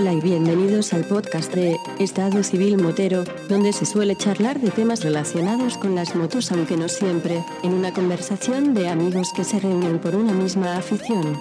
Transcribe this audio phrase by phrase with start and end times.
[0.00, 5.04] Hola y bienvenidos al podcast de Estado Civil Motero, donde se suele charlar de temas
[5.04, 9.98] relacionados con las motos, aunque no siempre, en una conversación de amigos que se reúnen
[9.98, 11.36] por una misma afición.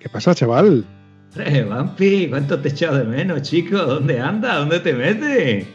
[0.00, 0.84] ¿Qué pasa, chaval?
[1.36, 3.76] Eh, Vampi, ¿cuánto te he echado de menos, chico?
[3.76, 4.56] ¿Dónde andas?
[4.56, 5.66] ¿Dónde te metes?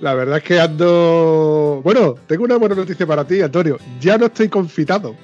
[0.00, 1.80] La verdad es que ando.
[1.82, 3.78] Bueno, tengo una buena noticia para ti, Antonio.
[4.00, 5.16] Ya no estoy confitado.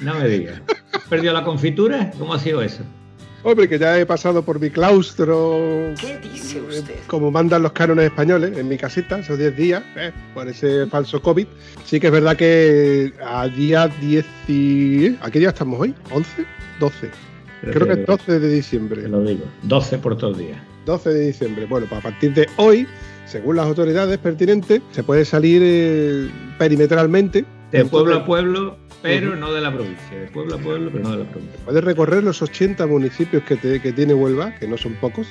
[0.00, 0.60] No me digas.
[0.92, 2.10] ¿Has perdido la confitura?
[2.18, 2.82] ¿Cómo ha sido eso?
[3.44, 5.94] Hombre, que ya he pasado por mi claustro.
[6.00, 6.96] ¿Qué dice usted?
[7.06, 11.22] Como mandan los cánones españoles en mi casita, esos 10 días, eh, por ese falso
[11.22, 11.46] COVID.
[11.84, 15.16] Sí que es verdad que a día 10 y...
[15.20, 15.94] ¿A qué día estamos hoy?
[16.10, 16.24] ¿11?
[16.80, 17.10] 12.
[17.60, 19.02] Pero Creo que es 12 de diciembre.
[19.02, 19.44] Te lo digo.
[19.62, 20.58] 12 por todos días.
[20.86, 21.66] 12 de diciembre.
[21.66, 22.88] Bueno, pues a partir de hoy,
[23.26, 26.28] según las autoridades pertinentes, se puede salir eh,
[26.58, 27.44] perimetralmente.
[27.70, 30.18] De pueblo a pueblo, pero no de la provincia.
[30.18, 31.60] De pueblo a pueblo, pero no de la provincia.
[31.64, 35.26] Puedes recorrer los 80 municipios que, te- que tiene Huelva, que no son pocos.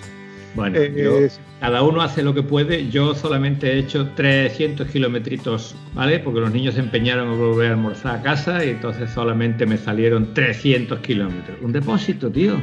[0.55, 1.29] Bueno, Eh, yo- eh,
[1.59, 2.89] cada uno hace lo que puede.
[2.89, 6.19] Yo solamente he hecho 300 kilometritos, ¿vale?
[6.19, 9.77] Porque los niños se empeñaron en volver a almorzar a casa y entonces solamente me
[9.77, 11.57] salieron 300 kilómetros.
[11.61, 12.55] Un depósito, tío.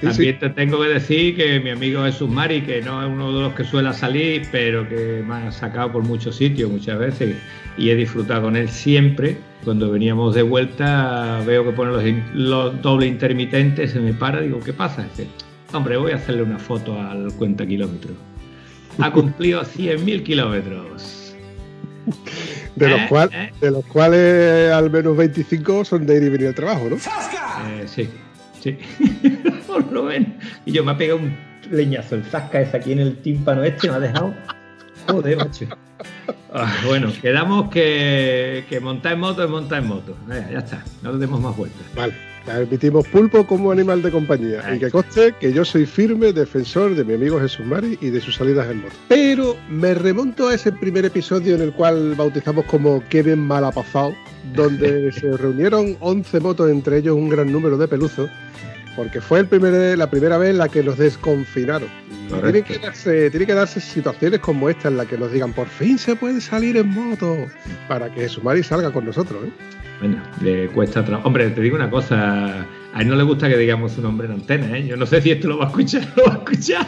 [0.00, 0.06] Sí.
[0.06, 3.40] También te tengo que decir que mi amigo Jesús Mari, que no es uno de
[3.42, 7.36] los que suele salir, pero que me ha sacado por muchos sitios muchas veces
[7.78, 9.36] y he disfrutado con él siempre.
[9.64, 14.60] Cuando veníamos de vuelta veo que pone los, los doble intermitentes, se me para, digo,
[14.60, 15.02] ¿qué pasa?
[15.04, 15.28] Dice,
[15.72, 18.14] hombre, voy a hacerle una foto al cuenta kilómetros.
[18.98, 21.34] Ha cumplido 100.000 kilómetros.
[22.76, 23.50] De los, Eh, cual- eh.
[23.60, 26.96] de los cuales al menos 25 son de ir y venir al trabajo, ¿no?
[26.96, 28.08] Eh, sí,
[28.60, 28.78] sí.
[29.66, 30.28] Por lo menos.
[30.64, 31.36] Y yo me ha pegado un
[31.70, 34.34] leñazo el zasca ese aquí en el tímpano este, me ha dejado.
[35.08, 35.66] Joder, macho.
[36.52, 40.16] Ah, bueno, quedamos que, que montar en moto es montar en moto.
[40.32, 41.82] Eh, ya está, no le demos más vueltas.
[41.94, 42.29] Vale.
[42.50, 44.74] Admitimos pulpo como animal de compañía.
[44.74, 48.20] Y que conste que yo soy firme defensor de mi amigo Jesús Mari y de
[48.20, 48.94] sus salidas en moto.
[49.08, 53.64] Pero me remonto a ese primer episodio en el cual bautizamos como Qué bien mal
[53.64, 54.14] ha pasado,
[54.54, 58.28] donde se reunieron 11 motos, entre ellos un gran número de peluzos,
[58.96, 61.88] porque fue el primer, la primera vez en la que nos desconfinaron.
[62.42, 65.66] Tiene que, darse, tiene que darse situaciones como esta en las que nos digan, por
[65.66, 67.46] fin se puede salir en moto,
[67.88, 69.46] para que Jesús Mari salga con nosotros.
[69.46, 69.50] ¿eh?
[70.00, 71.28] Bueno, le cuesta trabajo.
[71.28, 72.66] Hombre, te digo una cosa.
[72.92, 74.84] A él no le gusta que digamos su nombre en antena, ¿eh?
[74.84, 76.86] Yo no sé si esto lo va a escuchar lo va a escuchar.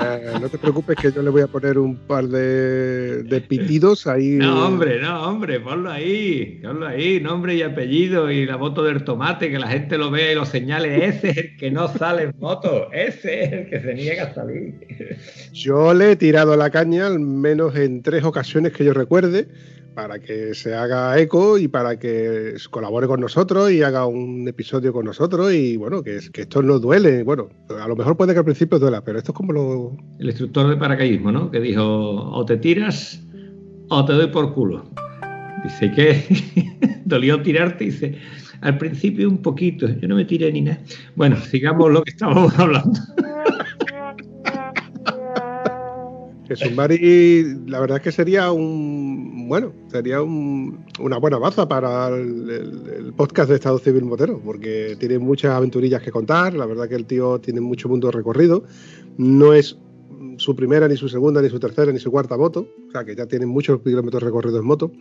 [0.00, 4.06] Eh, no te preocupes que yo le voy a poner un par de, de pitidos
[4.06, 4.36] ahí.
[4.36, 9.04] No, hombre, no, hombre, ponlo ahí, ponlo ahí, nombre y apellido y la foto del
[9.04, 11.04] tomate, que la gente lo vea y lo señale.
[11.04, 14.34] Ese es el que no sale en moto, ese es el que se niega a
[14.34, 14.74] salir.
[15.52, 19.48] Yo le he tirado la caña al menos en tres ocasiones que yo recuerde
[19.94, 24.92] para que se haga eco y para que colabore con nosotros y haga un episodio
[24.92, 27.22] con nosotros y bueno, que, es- que esto no duele.
[27.22, 27.48] Bueno,
[27.80, 29.96] a lo mejor puede que al principio duela, pero esto es como lo...
[30.18, 31.50] El instructor de paracaidismo, ¿no?
[31.50, 33.22] Que dijo, o te tiras
[33.88, 34.84] o te doy por culo.
[35.64, 38.16] Dice que dolió tirarte, dice,
[38.62, 40.80] al principio un poquito, yo no me tiré ni nada.
[41.16, 42.98] Bueno, sigamos lo que estábamos hablando.
[46.56, 52.08] Jesús Mari, la verdad es que sería un, bueno, sería un- una buena baza para
[52.08, 56.66] el, el- el podcast de Estado Civil Motero, porque tiene muchas aventurillas que contar, la
[56.66, 58.64] verdad que el tío tiene mucho mundo recorrido,
[59.18, 59.78] no es
[60.38, 63.14] su primera, ni su segunda, ni su tercera, ni su cuarta moto, o sea que
[63.14, 64.92] ya tiene muchos kilómetros recorridos en moto.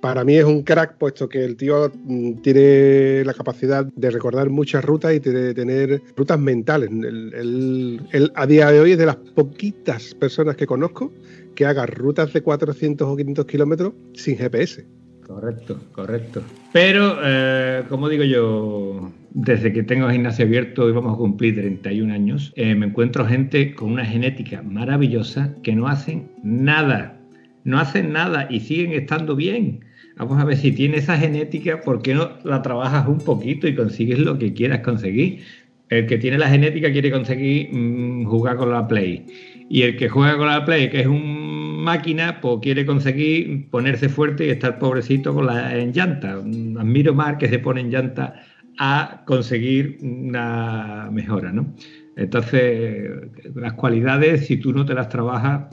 [0.00, 4.50] Para mí es un crack, puesto que el tío mm, tiene la capacidad de recordar
[4.50, 6.90] muchas rutas y de tener rutas mentales.
[6.90, 11.12] Él, él- a día de hoy es de las poquitas personas que conozco
[11.54, 14.86] que haga rutas de 400 o 500 kilómetros sin GPS.
[15.26, 16.40] Correcto, correcto.
[16.72, 22.12] Pero, eh, como digo yo, desde que tengo gimnasio abierto y vamos a cumplir 31
[22.12, 27.18] años, eh, me encuentro gente con una genética maravillosa que no hacen nada.
[27.64, 29.80] No hacen nada y siguen estando bien.
[30.16, 33.74] Vamos a ver si tiene esa genética, ¿por qué no la trabajas un poquito y
[33.74, 35.42] consigues lo que quieras conseguir?
[35.90, 39.26] El que tiene la genética quiere conseguir mm, jugar con la Play.
[39.68, 44.08] Y el que juega con la Play, que es un máquina, pues quiere conseguir ponerse
[44.08, 46.32] fuerte y estar pobrecito con la en llanta.
[46.32, 48.42] Admiro más que se pone en llanta
[48.78, 51.74] a conseguir una mejora, ¿no?
[52.16, 53.10] Entonces,
[53.54, 55.66] las cualidades, si tú no te las trabajas,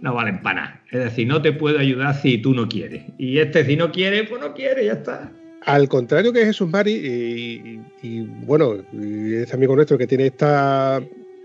[0.00, 0.82] no valen para nada.
[0.90, 3.04] Es decir, no te puedo ayudar si tú no quieres.
[3.18, 5.32] Y este, si no quiere, pues no quiere, ya está.
[5.62, 11.02] Al contrario que Jesús Mari, y, y- bueno, este amigo nuestro que tiene esta,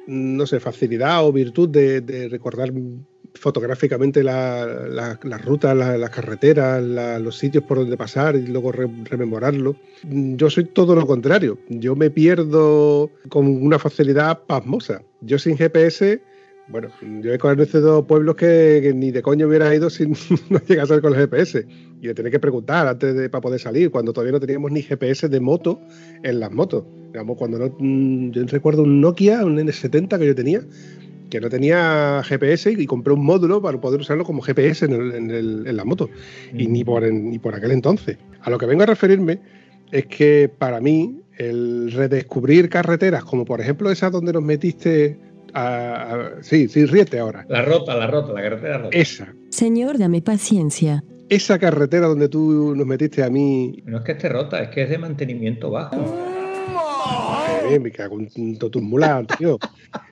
[0.07, 2.71] no sé, facilidad o virtud de, de recordar
[3.33, 6.83] fotográficamente las rutas, las carreteras,
[7.21, 9.75] los sitios por donde pasar y luego rememorarlo.
[10.03, 11.57] Yo soy todo lo contrario.
[11.69, 15.01] Yo me pierdo con una facilidad pasmosa.
[15.21, 16.21] Yo sin GPS
[16.71, 16.89] bueno,
[17.21, 20.07] yo he conocido pueblos que, ni de coño hubiera ido si
[20.49, 21.65] no llegase con el GPS.
[22.01, 24.81] Y le tenía que preguntar antes de para poder salir, cuando todavía no teníamos ni
[24.81, 25.79] GPS de moto
[26.23, 26.85] en las motos.
[27.11, 30.61] Digamos, cuando no, mm, yo recuerdo un Nokia, un N70 que yo tenía,
[31.29, 35.85] que no tenía GPS y compré un módulo para poder usarlo como GPS en, la
[35.85, 36.09] moto.
[36.53, 38.17] Y ni por, ni por aquel entonces.
[38.41, 39.39] A lo que vengo a referirme
[39.91, 45.17] es que para mí el redescubrir carreteras, como por ejemplo esa donde nos metiste
[46.41, 47.45] sí, sí, ríete ahora.
[47.49, 48.97] La rota, la rota, la carretera rota.
[48.97, 49.33] Esa.
[49.49, 51.03] Señor, dame paciencia.
[51.29, 53.81] Esa carretera donde tú nos metiste a mí.
[53.85, 55.95] No es que esté rota, es que es de mantenimiento bajo.
[57.75, 58.29] Eh, me cago en
[59.37, 59.59] tío.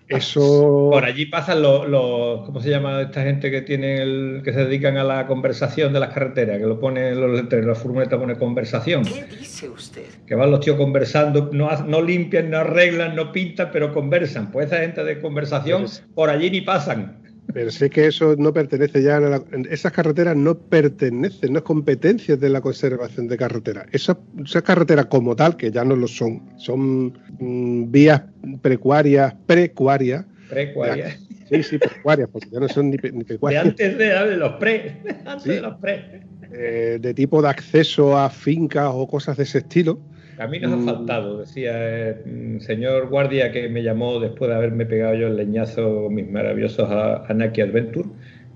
[0.07, 0.89] Eso.
[0.91, 4.97] Por allí pasan los, ¿cómo se llama esta gente que tiene el, que se dedican
[4.97, 6.57] a la conversación de las carreteras?
[6.57, 9.03] Que lo pone los letreros, la furgoneta pone conversación.
[9.03, 10.05] ¿Qué dice usted?
[10.25, 14.51] Que van los tíos conversando, no, no limpian, no arreglan, no pintan, pero conversan.
[14.51, 15.85] Pues esa gente de conversación
[16.15, 17.28] por allí ni pasan.
[17.53, 21.65] Pero sé que eso no pertenece ya a la, esas carreteras no pertenecen, no es
[21.65, 23.87] competencia de la conservación de carreteras.
[23.91, 24.17] Esas,
[24.63, 28.21] carreteras como tal, que ya no lo son, son mm, vías
[28.61, 30.25] precuarias, precuarias.
[30.49, 31.19] Precuarias.
[31.49, 33.63] Sí, sí, precuarias, porque ya no son ni, ni precuarias.
[33.63, 36.21] De antes de, los pre, antes de los pre.
[36.51, 39.99] Eh, de tipo de acceso a fincas o cosas de ese estilo
[40.39, 40.79] Caminos mm.
[40.79, 45.35] asfaltados, decía el mm, señor guardia que me llamó después de haberme pegado yo el
[45.35, 46.89] leñazo, mis maravillosos
[47.27, 48.07] Anaki Adventure,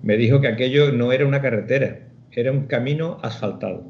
[0.02, 2.00] me dijo que aquello no era una carretera,
[2.32, 3.84] era un camino asfaltado.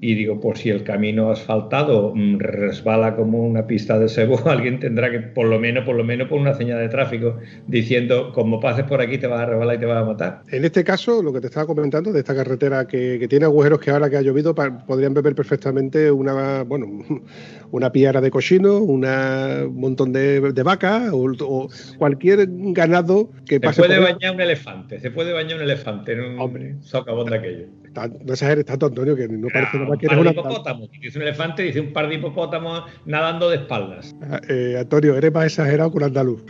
[0.00, 4.78] Y digo, por si el camino asfaltado mm, resbala como una pista de cebo, alguien
[4.78, 8.60] tendrá que, por lo menos, por lo menos, poner una señal de tráfico diciendo, como
[8.60, 10.42] pases por aquí te vas a resbalar y te vas a matar.
[10.50, 13.90] En este caso, lo que te estaba comentando, de esta carretera que, tiene agujeros que
[13.90, 16.86] ahora que ha llovido podrían beber perfectamente una, bueno,
[17.72, 21.68] una piara de cochino, una, un montón de, vacas o,
[21.98, 23.82] cualquier ganado que pase.
[23.82, 26.76] Se puede bañar un elefante, se puede bañar un elefante en un Hombre.
[26.80, 27.66] socavón de aquello.
[27.94, 30.90] No exageres tanto, Antonio, que no parece un par de hipopótamos.
[31.00, 34.14] Dice un elefante, dice un par de hipopótamos nadando de espaldas.
[34.22, 36.44] Ah, eh, Antonio, eres más exagerado que un andaluz.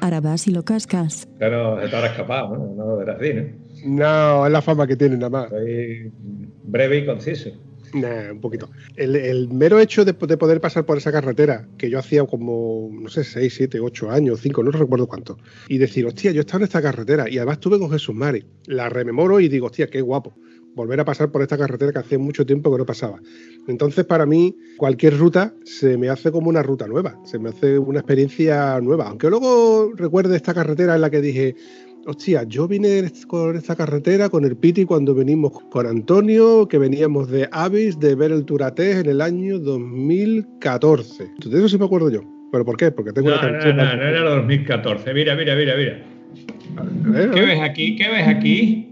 [0.00, 1.28] Ahora vas y lo cascas.
[1.38, 2.74] Pero se te habrá escapado, ¿no?
[2.74, 3.64] No era así, ¿no?
[3.84, 5.50] No, es la fama que tiene nada más.
[5.50, 6.12] Soy
[6.64, 7.50] breve y conciso.
[7.94, 8.70] Un poquito.
[8.96, 13.22] El, mero hecho de, poder pasar por esa carretera, que yo hacía como, no sé,
[13.22, 15.38] 6, 7, 8 años, 5, no recuerdo cuánto,
[15.68, 18.88] y decir, hostia, yo estaba en esta carretera, y además estuve con Jesús Mari, la
[18.88, 20.34] rememoro y digo, hostia, qué guapo
[20.74, 23.20] volver a pasar por esta carretera que hacía mucho tiempo que no pasaba.
[23.68, 27.78] Entonces, para mí, cualquier ruta se me hace como una ruta nueva, se me hace
[27.78, 29.08] una experiencia nueva.
[29.08, 31.54] Aunque luego recuerde esta carretera en la que dije,
[32.06, 37.28] hostia, yo vine con esta carretera con el Piti cuando venimos con Antonio, que veníamos
[37.30, 41.24] de Avis de ver el Turatés en el año 2014.
[41.24, 42.22] Entonces, eso sí me acuerdo yo.
[42.52, 42.90] ¿Pero por qué?
[42.90, 45.12] Porque tengo no, una No, no, no, era 2014.
[45.14, 46.04] Mira, mira, mira, mira.
[47.34, 47.96] ¿Qué ves aquí?
[47.96, 48.90] ¿Qué ves aquí?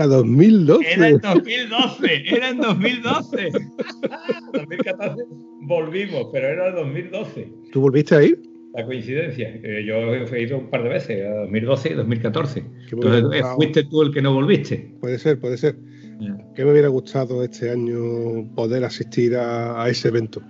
[0.00, 0.92] a 2012.
[0.92, 3.50] Era en 2012, era en 2012.
[4.52, 5.24] 2014
[5.60, 7.52] volvimos, pero era en 2012.
[7.72, 8.40] ¿Tú volviste a ir?
[8.78, 9.52] La coincidencia.
[9.84, 12.64] yo he ido un par de veces, a 2012 y 2014.
[12.92, 14.94] Entonces, ¿fuiste tú el que no volviste?
[15.00, 15.74] Puede ser, puede ser.
[16.54, 20.40] Que me hubiera gustado este año poder asistir a, ese evento.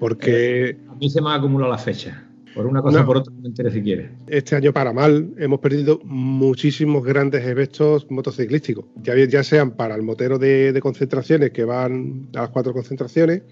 [0.00, 0.70] Porque.
[0.70, 2.26] Eh, a mí se me ha acumulado la fecha.
[2.54, 4.10] Por una cosa o por otra, no me enteré si quieres.
[4.28, 10.02] Este año, para mal, hemos perdido muchísimos grandes eventos motociclísticos, ya, ya sean para el
[10.02, 13.42] motero de, concentraciones que van a las cuatro concentraciones,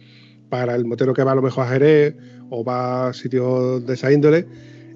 [0.48, 2.14] para el motero que va a lo mejor a Jerez
[2.52, 4.46] o va a sitios de esa índole.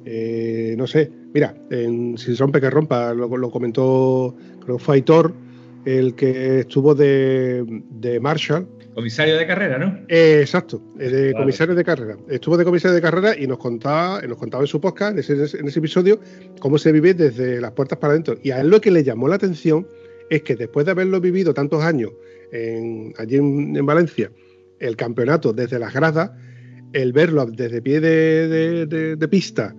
[0.05, 4.97] Eh, no sé, mira, en Si rompe que rompa, lo, lo comentó, creo que fue
[4.97, 5.35] Aitor,
[5.85, 9.99] el que estuvo de, de Marshall, Comisario de carrera, ¿no?
[10.09, 12.17] Eh, exacto, eh, de comisario de carrera.
[12.31, 15.59] Estuvo de comisario de carrera y nos contaba, nos contaba en su podcast, en ese,
[15.59, 16.19] en ese episodio,
[16.61, 18.39] cómo se vive desde las puertas para adentro.
[18.43, 19.87] Y a él lo que le llamó la atención
[20.31, 22.13] es que después de haberlo vivido tantos años
[23.19, 24.31] allí en, Valencia,
[24.79, 26.31] el campeonato desde las gradas,
[27.03, 29.75] el verlo desde pie de pista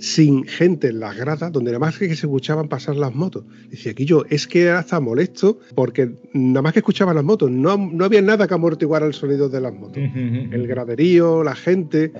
[0.00, 3.44] sin gente en las gradas, donde nada más que se escuchaban pasar las motos.
[3.68, 7.76] Decía aquí yo, es que hasta molesto, porque nada más que escuchaban las motos, no,
[7.76, 9.98] no había nada que amortiguar el sonido de las motos.
[9.98, 12.12] el graderío, la gente.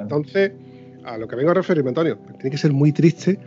[0.00, 0.52] Entonces,
[1.04, 3.38] a lo que vengo a referirme, Antonio, tiene que ser muy triste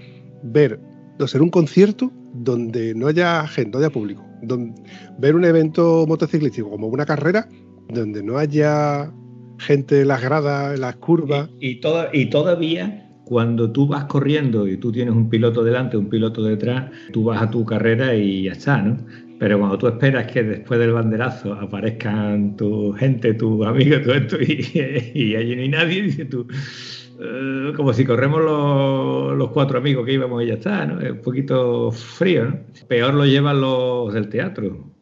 [0.44, 0.80] ver,
[1.18, 4.24] no ser un concierto donde no haya gente, no haya público.
[5.18, 7.48] ver un evento motociclístico como una carrera
[7.88, 9.14] donde no haya
[9.60, 11.50] gente en las gradas, en las curvas.
[11.60, 11.82] Y, y,
[12.14, 16.90] y todavía cuando tú vas corriendo y tú tienes un piloto delante, un piloto detrás,
[17.12, 18.98] tú vas a tu carrera y ya está, ¿no?
[19.38, 24.38] Pero cuando tú esperas que después del banderazo aparezcan tu gente, tu amigo, todo esto,
[24.42, 26.48] y, allí no hay nadie, dices tú,
[27.20, 31.02] eh, como si corremos los, cuatro amigos que íbamos y ya está, ¿no?
[31.02, 32.60] Es un poquito frío, ¿no?
[32.88, 34.97] Peor lo llevan los del teatro.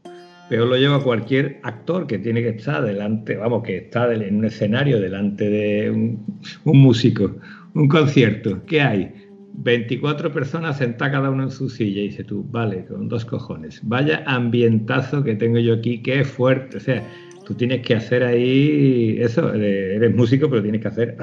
[0.50, 4.46] Peor lo lleva cualquier actor que tiene que estar delante, vamos, que está en un
[4.46, 7.36] escenario delante de un, un músico,
[7.74, 8.64] un concierto.
[8.66, 9.12] ¿Qué hay?
[9.58, 13.80] 24 personas sentadas cada uno en su silla y dice tú, vale, con dos cojones.
[13.84, 16.78] Vaya ambientazo que tengo yo aquí, qué fuerte.
[16.78, 17.04] O sea,
[17.46, 21.18] tú tienes que hacer ahí eso, eres músico, pero tienes que hacer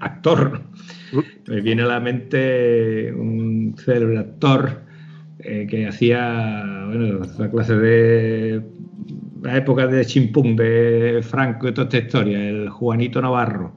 [0.00, 0.62] actor.
[1.12, 1.50] Mm.
[1.50, 4.85] Me viene a la mente un célebre actor
[5.38, 8.62] eh, que hacía, bueno, la clase de
[9.42, 13.74] la época de Chimpún, de Franco y toda esta historia, el Juanito Navarro.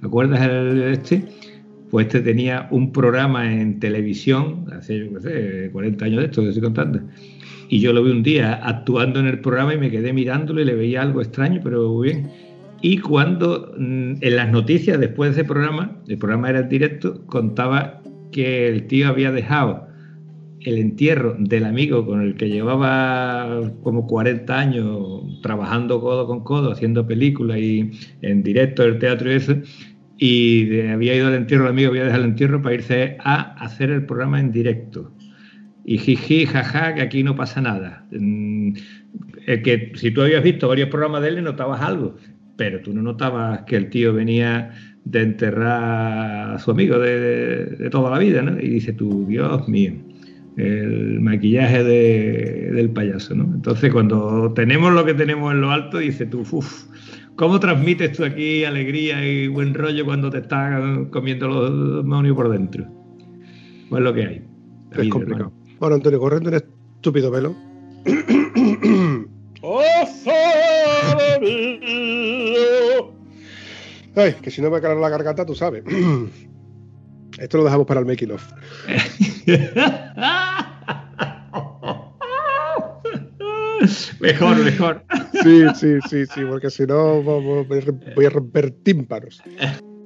[0.00, 1.24] ¿Te acuerdas el este?
[1.90, 6.42] Pues este tenía un programa en televisión, hace, yo qué sé, 40 años de esto
[6.42, 7.00] que estoy contando.
[7.68, 10.64] Y yo lo vi un día actuando en el programa y me quedé mirándolo y
[10.64, 12.30] le veía algo extraño, pero muy bien.
[12.82, 17.26] Y cuando mm, en las noticias después de ese programa, el programa era en directo,
[17.26, 18.00] contaba
[18.30, 19.89] que el tío había dejado
[20.60, 26.72] el entierro del amigo con el que llevaba como 40 años trabajando codo con codo,
[26.72, 27.90] haciendo películas y
[28.22, 29.56] en directo el teatro y eso,
[30.18, 33.90] y había ido al entierro, el amigo había dejado el entierro para irse a hacer
[33.90, 35.10] el programa en directo.
[35.84, 38.06] Y jiji, jaja, que aquí no pasa nada.
[38.12, 38.74] Mm,
[39.46, 42.16] que si tú habías visto varios programas de él, notabas algo,
[42.56, 44.72] pero tú no notabas que el tío venía
[45.04, 48.60] de enterrar a su amigo de, toda la vida, ¿no?
[48.60, 49.94] Y dice tú, Dios mío,
[50.56, 53.44] el maquillaje del payaso, ¿no?
[53.44, 56.84] Entonces, cuando tenemos lo que tenemos en lo alto, dice tú, uff,
[57.40, 62.50] ¿Cómo transmites tú aquí alegría y buen rollo cuando te estás comiendo los demonios por
[62.50, 62.84] dentro?
[63.88, 64.44] Pues lo que hay.
[64.92, 65.50] Es complicado.
[65.78, 67.56] Bueno, Antonio, corriendo un estúpido velo.
[74.16, 75.82] Ay, que si no me cae la garganta, tú sabes.
[77.40, 78.44] Esto lo dejamos para el making of.
[84.20, 85.02] mejor, mejor.
[85.42, 89.42] Sí, sí, sí, sí, porque si no voy a romper tímpanos.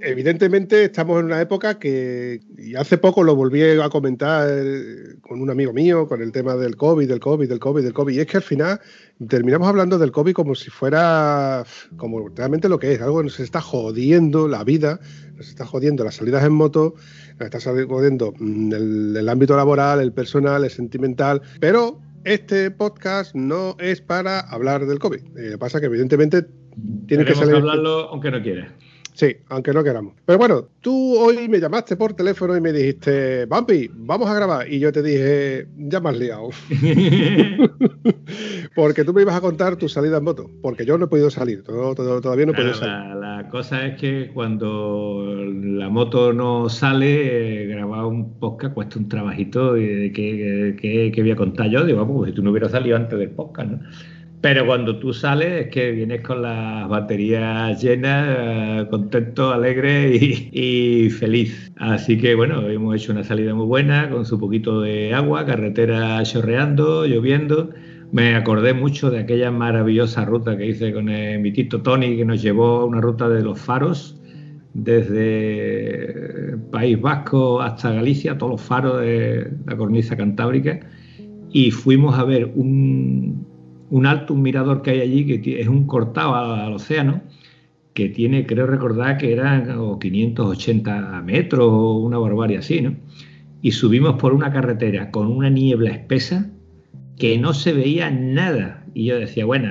[0.06, 5.40] Evidentemente estamos en una época que, y hace poco lo volví a comentar eh, con
[5.40, 8.20] un amigo mío, con el tema del COVID, del COVID, del COVID, del COVID, y
[8.20, 8.80] es que al final
[9.28, 11.64] terminamos hablando del COVID como si fuera,
[11.96, 15.00] como realmente lo que es, algo que nos está jodiendo la vida,
[15.36, 16.96] nos está jodiendo las salidas en moto,
[17.38, 23.34] nos está jodiendo mm, el, el ámbito laboral, el personal, el sentimental, pero este podcast
[23.34, 25.38] no es para hablar del COVID.
[25.38, 26.46] Eh, pasa que evidentemente
[27.06, 27.56] tiene que salir.
[27.56, 28.74] hablarlo aunque no quiera.
[29.14, 30.14] Sí, aunque no queramos.
[30.26, 34.70] Pero bueno, tú hoy me llamaste por teléfono y me dijiste, Bambi, vamos a grabar.
[34.70, 36.48] Y yo te dije, ya me has liado.
[38.74, 40.50] porque tú me ibas a contar tu salida en moto.
[40.60, 43.14] Porque yo no he podido salir, todavía no he podido salir.
[43.14, 49.08] La, cosa es que cuando la moto no sale, eh, grabar un podcast cuesta un
[49.08, 51.84] trabajito de qué voy a contar yo.
[51.84, 53.78] Digo, pues si tú no hubieras salido antes del podcast, ¿no?
[54.44, 60.14] Pero cuando tú sales es que vienes con las baterías llenas, eh, contento, alegre
[60.52, 61.72] y, feliz.
[61.76, 66.22] Así que bueno, hemos hecho una salida muy buena con su poquito de agua, carretera
[66.24, 67.70] chorreando, lloviendo.
[68.12, 72.42] Me acordé mucho de aquella maravillosa ruta que hice con mi tito Tony, que nos
[72.42, 74.20] llevó a una ruta de los faros,
[74.74, 80.80] desde País Vasco hasta Galicia, todos los faros de la cornisa cantábrica.
[81.50, 83.53] Y fuimos a ver un,
[83.94, 87.22] un alto, un mirador que hay allí, que es un cortado al, océano,
[87.92, 89.68] que tiene, creo recordar que eran
[90.00, 92.96] 580 metros o una barbarie así, ¿no?
[93.62, 96.50] Y subimos por una carretera con una niebla espesa
[97.16, 98.84] que no se veía nada.
[98.94, 99.68] Y yo decía, bueno,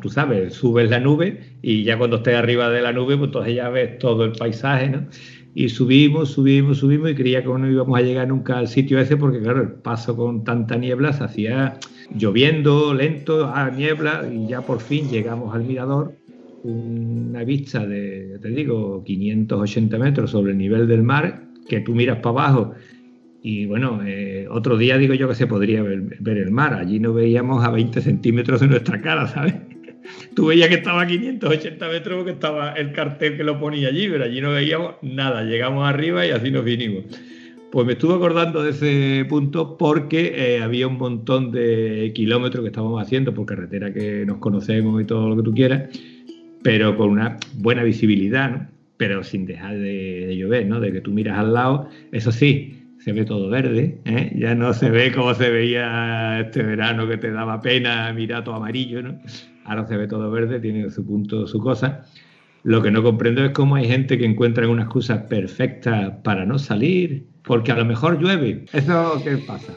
[0.00, 3.54] tú sabes, subes la nube y ya cuando estés arriba de la nube, pues entonces
[3.56, 5.06] ya ves todo el paisaje, ¿no?
[5.54, 9.16] Y subimos, subimos, subimos y creía que no íbamos a llegar nunca al sitio ese
[9.16, 11.78] porque, claro, el paso con tanta niebla se hacía
[12.14, 16.14] lloviendo, lento, a niebla, y ya por fin llegamos al mirador,
[16.62, 22.18] una vista de, te digo, 580 metros sobre el nivel del mar, que tú miras
[22.18, 22.74] para abajo.
[23.42, 26.74] Y bueno, eh, otro día digo yo que se podría ver, el mar.
[26.74, 29.54] Allí no veíamos a 20 centímetros de nuestra cara, ¿sabes?
[30.34, 34.08] Tú veías que estaba a 580 metros porque estaba el cartel que lo ponía allí,
[34.08, 35.42] pero allí no veíamos nada.
[35.42, 37.04] Llegamos arriba y así nos vinimos.
[37.70, 42.68] Pues me estuve acordando de ese punto porque eh, había un montón de kilómetros que
[42.68, 45.88] estábamos haciendo por carretera que nos conocemos y todo lo que tú quieras,
[46.64, 48.80] pero con una buena visibilidad, ¿no?
[49.00, 50.78] pero sin dejar de, llover, ¿no?
[50.78, 54.30] De que tú miras al lado, eso sí, se ve todo verde, ¿eh?
[54.36, 58.56] ya no se ve como se veía este verano que te daba pena mirar todo
[58.56, 59.18] amarillo, ¿no?
[59.70, 62.04] Ahora se ve todo verde, tiene su punto, su cosa.
[62.64, 66.58] Lo que no comprendo es cómo hay gente que encuentra una excusa perfecta para no
[66.58, 68.64] salir, porque a lo mejor llueve.
[68.72, 69.72] ¿Eso qué pasa?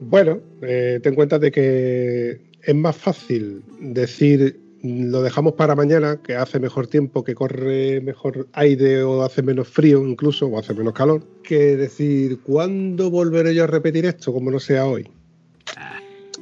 [0.00, 6.34] Bueno, eh, ten cuenta de que es más fácil decir lo dejamos para mañana, que
[6.34, 10.94] hace mejor tiempo, que corre mejor aire o hace menos frío incluso, o hace menos
[10.94, 15.06] calor, que decir, ¿cuándo volveré yo a repetir esto como no sea hoy?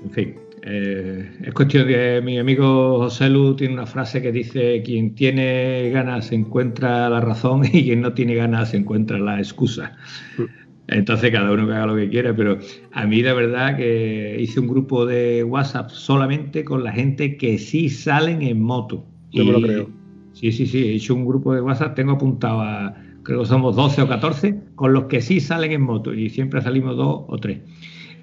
[0.04, 0.34] En fin,
[0.66, 5.90] eh, es cuestión de mi amigo José Lu tiene una frase que dice, quien tiene
[5.90, 9.92] ganas encuentra la razón y quien no tiene ganas encuentra la excusa.
[10.38, 10.42] Mm.
[10.88, 12.58] Entonces cada uno que haga lo que quiera, pero
[12.92, 17.58] a mí la verdad que hice un grupo de WhatsApp solamente con la gente que
[17.58, 19.04] sí salen en moto.
[19.32, 19.90] Yo me lo creo.
[20.32, 23.76] Sí, sí, sí, he hecho un grupo de WhatsApp, tengo apuntado a, creo que somos
[23.76, 27.36] 12 o 14, con los que sí salen en moto y siempre salimos dos o
[27.38, 27.60] tres.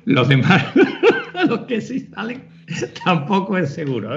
[0.05, 0.63] Los demás,
[1.47, 2.43] los que sí salen,
[3.05, 4.09] tampoco es seguro.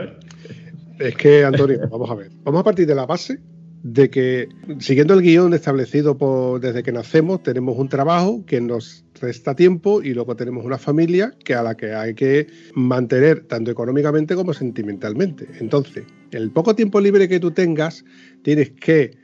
[0.99, 3.41] Es que, Antonio, vamos a ver, vamos a partir de la base
[3.83, 9.05] de que, siguiendo el guion establecido por, desde que nacemos, tenemos un trabajo que nos
[9.21, 13.71] resta tiempo y luego tenemos una familia que a la que hay que mantener tanto
[13.71, 15.47] económicamente como sentimentalmente.
[15.61, 18.07] Entonces, el poco tiempo libre que tú tengas,
[18.43, 19.19] tienes que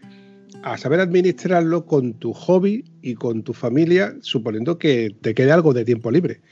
[0.62, 5.73] a saber administrarlo con tu hobby y con tu familia, suponiendo que te quede algo
[5.73, 6.42] de tiempo libre.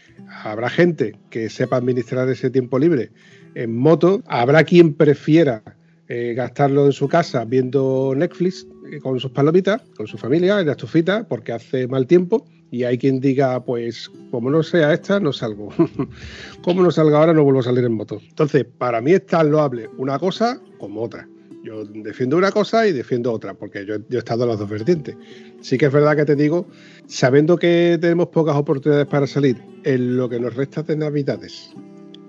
[0.44, 3.10] Habrá gente que sepa administrar ese tiempo libre
[3.54, 5.62] en moto, habrá quien prefiera
[6.08, 10.66] eh, gastarlo en su casa viendo Netflix eh, con sus palomitas, con su familia, en
[10.66, 12.46] la estufita, porque hace mal tiempo.
[12.70, 15.70] Y hay quien diga, pues como no sea esta, no salgo.
[16.62, 18.20] como no salga ahora, no vuelvo a salir en moto.
[18.28, 21.26] Entonces, para mí es tan loable una cosa como otra.
[21.62, 25.16] Yo defiendo una cosa y defiendo otra, porque yo, he estado en las dos vertientes.
[25.60, 26.66] Sí que es verdad que te digo,
[27.06, 31.72] sabiendo que tenemos pocas oportunidades para salir en lo que nos resta de Navidades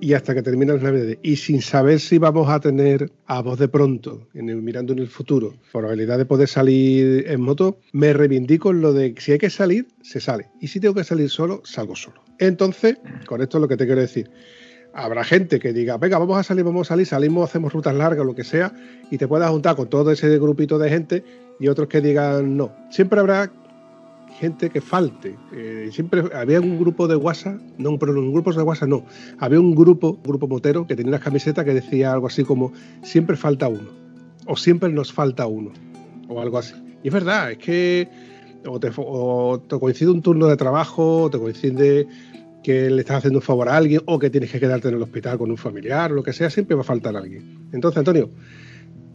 [0.02, 3.60] y hasta que termine las navidades y sin saber si vamos a tener a voz
[3.60, 8.72] de pronto, en mirando en el futuro, probabilidad de poder salir en moto, me reivindico
[8.72, 10.48] en lo de si hay que salir, se sale.
[10.62, 12.24] Y si tengo que salir solo, salgo solo.
[12.40, 14.30] Entonces, con esto es lo que te quiero decir.
[14.94, 18.26] Habrá gente que diga, venga, vamos a salir, vamos a salir, salimos, hacemos rutas largas,
[18.26, 18.74] lo que sea,
[19.12, 21.24] y te puedas juntar con todo ese grupito de gente
[21.60, 22.72] y otros que digan no.
[22.90, 23.52] Siempre habrá
[24.40, 25.36] gente que falte.
[25.54, 29.06] Eh, siempre había un grupo de WhatsApp, no, pero un grupo de WhatsApp no.
[29.38, 32.72] Había un grupo, grupo motero, que tenía una camiseta que decía algo así como
[33.04, 33.90] siempre falta uno.
[34.48, 35.72] O siempre nos falta uno.
[36.30, 36.74] O algo así.
[37.04, 38.10] Y es verdad, es que
[38.66, 42.08] o te, coincide un turno de trabajo, o te coincide
[42.64, 45.02] que le estás haciendo un favor a alguien, o que tienes que quedarte en el
[45.02, 47.70] hospital con un familiar, lo que sea, siempre va a faltar alguien.
[47.72, 48.30] Entonces, Antonio,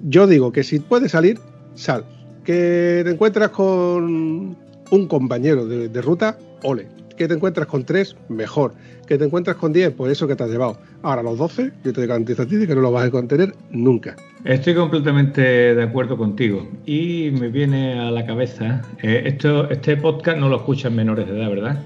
[0.03, 1.39] yo digo que si puedes salir,
[1.75, 2.05] sal.
[2.45, 4.57] Que te encuentras con
[4.91, 6.89] un compañero de, ruta, ole.
[7.17, 8.75] Que te encuentras con tres, mejor.
[9.07, 10.79] Que te encuentras con diez, pues eso que te has llevado.
[11.03, 14.17] Ahora los doce, yo te garantizo a ti que no lo vas a contener nunca.
[14.45, 15.41] Estoy completamente
[15.75, 16.69] de acuerdo contigo.
[16.85, 21.39] Y me viene a la cabeza, eh, esto, este podcast no lo escuchan menores de
[21.39, 21.83] edad, ¿verdad?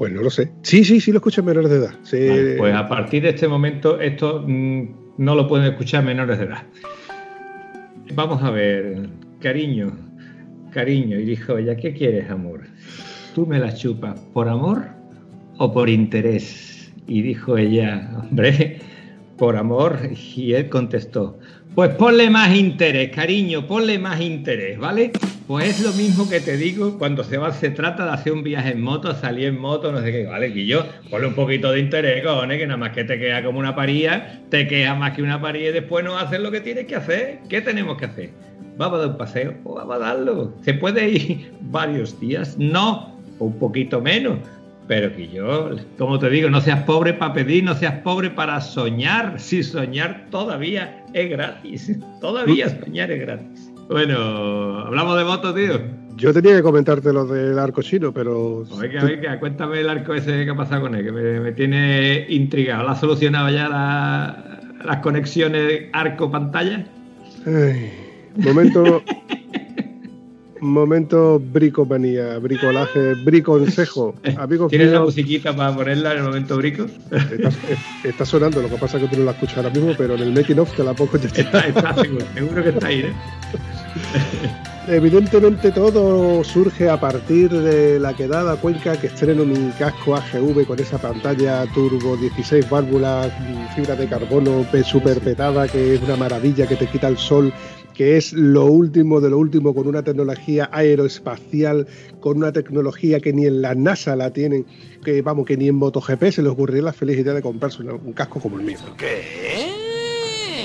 [0.00, 0.50] Pues no lo sé.
[0.62, 2.56] Sí, sí, sí lo escuchan menores de edad.
[2.56, 6.62] pues a partir de este momento esto mm, no lo pueden escuchar menores de edad.
[8.14, 9.10] Vamos a ver,
[9.40, 9.92] cariño,
[10.70, 12.62] cariño, y dijo, ¿ya qué quieres, amor?
[13.34, 14.86] ¿Tú me la chupas por amor
[15.58, 16.90] o por interés?
[17.06, 18.78] Y dijo ella, hombre,
[19.36, 19.98] por amor.
[20.34, 21.38] Y él contestó,
[21.74, 25.12] pues ponle más interés, cariño, ponle más interés, ¿vale?
[25.50, 28.44] Pues es lo mismo que te digo cuando se va, se trata de hacer un
[28.44, 30.46] viaje en moto, salir en moto, no sé qué, ¿vale?
[30.46, 33.58] Y yo, ponle un poquito de interés, cojones, que nada más que te queda como
[33.58, 36.86] una paría, te queda más que una paría y después no haces lo que tienes
[36.86, 37.40] que hacer.
[37.48, 38.30] ¿Qué tenemos que hacer?
[38.76, 40.54] vamos a dar un paseo, o vamos a darlo.
[40.62, 44.38] Se puede ir varios días, no, un poquito menos,
[44.86, 48.60] pero que yo, como te digo, no seas pobre para pedir, no seas pobre para
[48.60, 49.40] soñar.
[49.40, 53.70] Si soñar todavía es gratis, todavía soñar es gratis.
[53.90, 55.80] Bueno, hablamos de moto, tío.
[56.14, 58.64] Yo tenía que comentarte lo del arco chino, pero.
[58.78, 62.84] Venga, venga, cuéntame el arco ese que ha pasado con él, que me, tiene intrigado.
[62.84, 63.68] ¿La ha solucionado ya
[64.84, 66.86] las conexiones arco-pantalla?
[68.36, 69.02] Momento.
[70.60, 74.14] momento bricomanía, bricolaje, briconsejo.
[74.68, 76.86] ¿Tienes la musiquita para ponerla en el momento brico?
[78.04, 80.20] Está, sonando, lo que pasa es que tú no la escuchas ahora mismo, pero en
[80.20, 81.16] el making of te la pongo.
[81.16, 83.12] Está, está seguro, seguro que está ahí, ¿eh?
[84.88, 90.80] Evidentemente todo surge a partir de la quedada Cuenca que estreno mi casco AGV con
[90.80, 93.30] esa pantalla turbo 16 válvulas,
[93.76, 97.52] fibra de carbono super petada que es una maravilla que te quita el sol
[97.94, 101.86] que es lo último de lo último con una tecnología aeroespacial,
[102.20, 104.64] con una tecnología que ni en la NASA la tienen,
[105.04, 108.12] que vamos, que ni en MotoGP se les ocurriría la feliz idea de comprarse un
[108.14, 108.78] casco como el mío.
[108.96, 109.89] ¿Qué?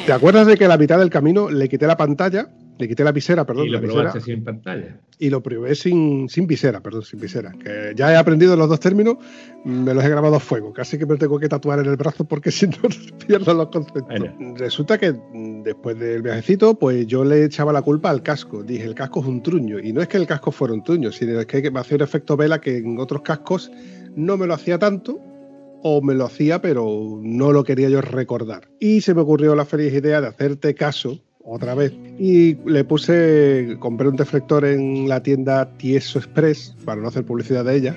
[0.06, 2.48] ¿Te acuerdas de que a la mitad del camino le quité la pantalla?
[2.78, 3.66] Le quité la visera, perdón.
[3.66, 5.00] Y lo la visera, sin pantalla.
[5.18, 7.54] y lo probé sin, sin visera, perdón, sin visera.
[7.54, 9.16] Que ya he aprendido los dos términos,
[9.64, 10.74] me los he grabado a fuego.
[10.74, 12.78] Casi que me tengo que tatuar en el brazo porque si no
[13.26, 14.04] pierdo los conceptos.
[14.08, 14.56] Bueno.
[14.56, 15.16] Resulta que
[15.64, 18.62] después del viajecito, pues yo le echaba la culpa al casco.
[18.62, 19.80] Dije, el casco es un truño.
[19.80, 22.04] Y no es que el casco fuera un truño, sino es que me hacía un
[22.04, 23.72] efecto vela que en otros cascos
[24.16, 25.20] no me lo hacía tanto.
[25.88, 28.68] O me lo hacía, pero no lo quería yo recordar.
[28.80, 31.94] Y se me ocurrió la feliz idea de hacerte caso otra vez.
[32.18, 37.66] Y le puse, compré un deflector en la tienda Tieso Express, para no hacer publicidad
[37.66, 37.96] de ella.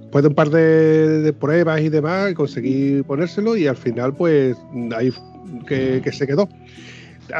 [0.00, 4.56] Después de un par de, de pruebas y demás, conseguí ponérselo y al final, pues
[4.96, 5.12] ahí
[5.68, 6.48] que, que se quedó.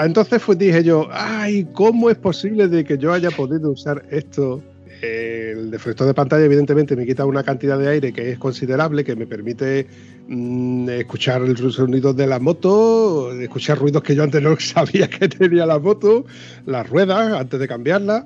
[0.04, 4.62] Entonces pues, dije yo, ay, ¿cómo es posible de que yo haya podido usar esto?
[5.02, 9.16] El deflector de pantalla, evidentemente, me quita una cantidad de aire que es considerable, que
[9.16, 9.88] me permite
[10.28, 15.28] mm, escuchar el sonido de la moto, escuchar ruidos que yo antes no sabía que
[15.28, 16.24] tenía la moto,
[16.66, 18.24] las ruedas antes de cambiarla.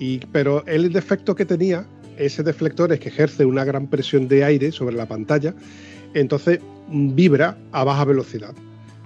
[0.00, 4.42] Y, pero el defecto que tenía, ese deflector, es que ejerce una gran presión de
[4.42, 5.54] aire sobre la pantalla,
[6.14, 8.54] entonces mm, vibra a baja velocidad.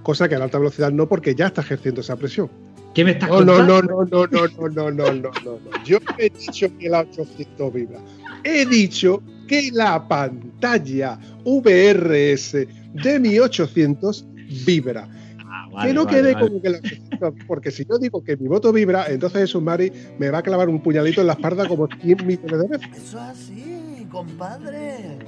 [0.04, 2.69] Cosa que a alta velocidad no, porque ya está ejerciendo esa presión.
[2.94, 3.82] ¿Qué me estás No, no, contando?
[3.82, 5.84] no, no, no, no, no, no, no, no, no.
[5.84, 7.98] Yo no he dicho que la 800 vibra.
[8.44, 14.26] He dicho que la pantalla VRS de mi 800
[14.66, 15.08] vibra.
[15.46, 16.48] Ah, que no vale, quede vale.
[16.48, 19.92] como que la 800, porque si yo digo que mi moto vibra, entonces eso Mari
[20.18, 22.88] me va a clavar un puñalito en la espalda como 100 millones de veces.
[22.96, 25.18] Eso es así, compadre.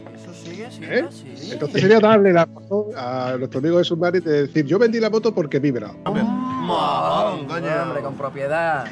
[0.42, 1.08] Sigue ¿Eh?
[1.52, 5.08] Entonces sería darle la razón a nuestro amigo de Mari de decir, yo vendí la
[5.08, 5.92] moto porque vibra.
[6.04, 7.82] Mamón, coño.
[7.82, 8.86] Hombre, con propiedad.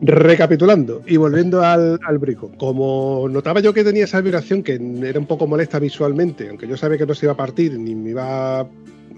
[0.00, 5.18] Recapitulando y volviendo al, al brico, como notaba yo que tenía esa vibración que era
[5.18, 8.10] un poco molesta visualmente, aunque yo sabía que no se iba a partir ni me
[8.10, 8.66] iba a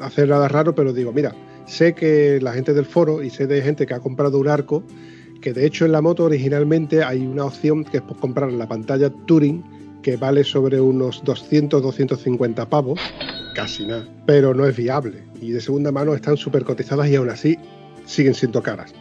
[0.01, 1.35] hacer nada raro, pero digo, mira,
[1.67, 4.83] sé que la gente del foro y sé de gente que ha comprado un arco,
[5.43, 8.67] que de hecho en la moto originalmente hay una opción que es por comprar la
[8.67, 9.63] pantalla Touring,
[10.03, 13.01] que vale sobre unos 200-250 pavos,
[13.55, 17.31] casi nada, pero no es viable y de segunda mano están súper cotizadas y aún
[17.31, 17.59] así
[18.07, 18.93] siguen siendo caras.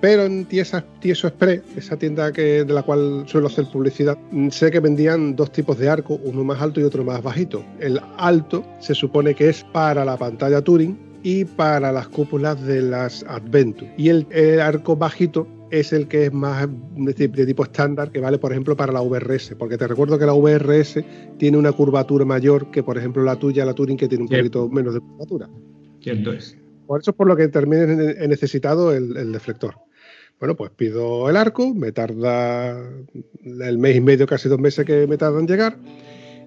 [0.00, 4.50] Pero en Tiesa- Tieso Express, esa tienda que, de la cual suelo hacer publicidad, mm,
[4.50, 7.64] sé que vendían dos tipos de arco, uno más alto y otro más bajito.
[7.80, 12.80] El alto se supone que es para la pantalla Touring y para las cúpulas de
[12.80, 13.92] las Adventure.
[13.96, 18.20] Y el arco bajito es el que es más de ti- de tipo estándar, que
[18.20, 19.54] vale, por ejemplo, para la VRS.
[19.56, 21.04] Porque te recuerdo que la VRS
[21.38, 24.68] tiene una curvatura mayor que, por ejemplo, la tuya, la Touring, que tiene un poquito
[24.68, 25.48] menos de curvatura.
[26.00, 26.56] Cierto es.
[26.86, 29.74] Por eso es por lo que he necesitado el, el deflector.
[30.40, 32.78] Bueno, pues pido el arco, me tarda
[33.44, 35.76] el mes y medio, casi dos meses que me tarda en llegar.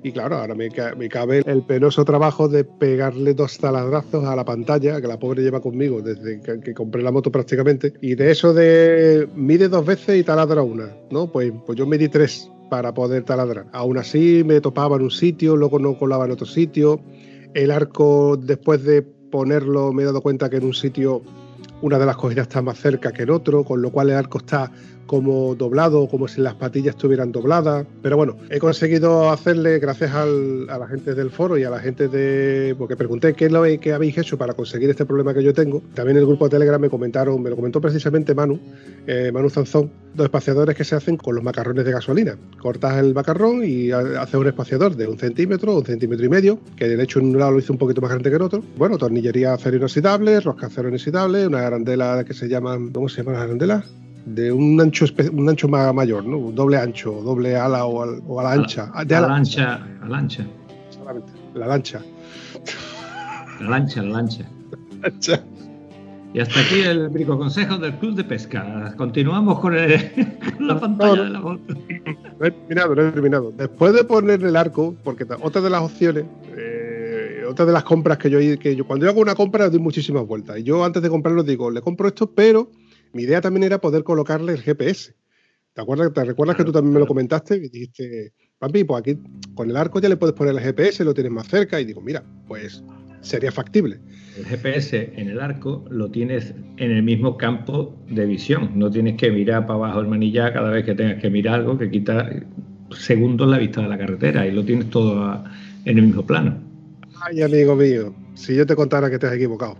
[0.04, 4.44] Y claro, ahora me, me cabe el penoso trabajo de pegarle dos taladrazos a la
[4.44, 7.94] pantalla, que la pobre lleva conmigo desde que, que compré la moto prácticamente.
[8.02, 11.32] Y de eso de mide dos veces y taladra una, ¿no?
[11.32, 13.66] Pues, pues yo medí tres para poder taladrar.
[13.74, 17.02] Aún así me topaba en un sitio, luego no colaba en otro sitio.
[17.54, 21.22] El arco, después de ponerlo, me he dado cuenta que en un sitio
[21.82, 24.38] una de las cogidas está más cerca que en otro, con lo cual el arco
[24.38, 24.72] está
[25.06, 27.86] como doblado, como si las patillas estuvieran dobladas.
[28.02, 31.80] Pero bueno, he conseguido hacerle, gracias al- a la gente del foro y a la
[31.80, 32.76] gente de.
[32.78, 35.82] Porque pregunté qué es lo que habéis hecho para conseguir este problema que yo tengo.
[35.94, 38.60] También el grupo de Telegram me comentaron, me lo comentó precisamente Manu,
[39.08, 42.38] eh, Manu Zanzón, los espaciadores que se hacen con los macarrones de gasolina.
[42.62, 46.60] Cortas el macarrón y ha- haces un espaciador de un centímetro, un centímetro y medio,
[46.76, 48.64] que de hecho en un lado lo hice un poquito más grande que en otro.
[48.78, 53.34] Bueno, tornillería acero inoxidable, rosca acero inoxidable, una arandela que se llama, ¿cómo se llama
[53.38, 53.84] la arandela?
[54.26, 56.38] De un ancho, un ancho más mayor, ¿no?
[56.38, 58.92] Un doble ancho, doble ala o, al- o a la ancha.
[59.06, 60.46] De a ala, la lancha, a la lancha,
[60.90, 62.02] solamente, la lancha.
[63.60, 64.46] la lancha, la lancha.
[65.04, 65.44] Ancha.
[66.34, 68.94] Y hasta aquí el brico consejo del Club de Pesca.
[68.96, 70.12] Continuamos con, el-
[70.58, 71.74] con la pantalla de la moto.
[72.40, 73.52] No he terminado, no he terminado.
[73.58, 76.24] Después de poner el arco, porque otra de las opciones,
[76.56, 79.80] eh, otra de las compras que yo, que yo, cuando yo hago una compra, doy
[79.80, 80.60] muchísimas vueltas.
[80.60, 82.70] Y yo antes de comprarlo digo, le compro esto, pero
[83.14, 85.16] mi idea también era poder colocarle el GPS.
[85.74, 87.56] ¿Te acuerdas, te recuerdas que tú también me lo comentaste?
[87.56, 89.18] Y dijiste, papi, pues aquí
[89.56, 91.80] con el arco ya le puedes poner el GPS, lo tienes más cerca.
[91.80, 92.84] Y digo, mira, pues
[93.22, 94.00] sería factible.
[94.38, 98.72] El GPS en el arco lo tienes en el mismo campo de visión.
[98.76, 101.78] No tienes que mirar para abajo el manillar cada vez que tengas que mirar algo
[101.78, 102.30] que quita
[102.92, 105.44] segundos la vista de la carretera y lo tienes todo
[105.86, 106.62] en el mismo plano.
[107.24, 109.78] Ay, amigo mío, si yo te contara que te has equivocado.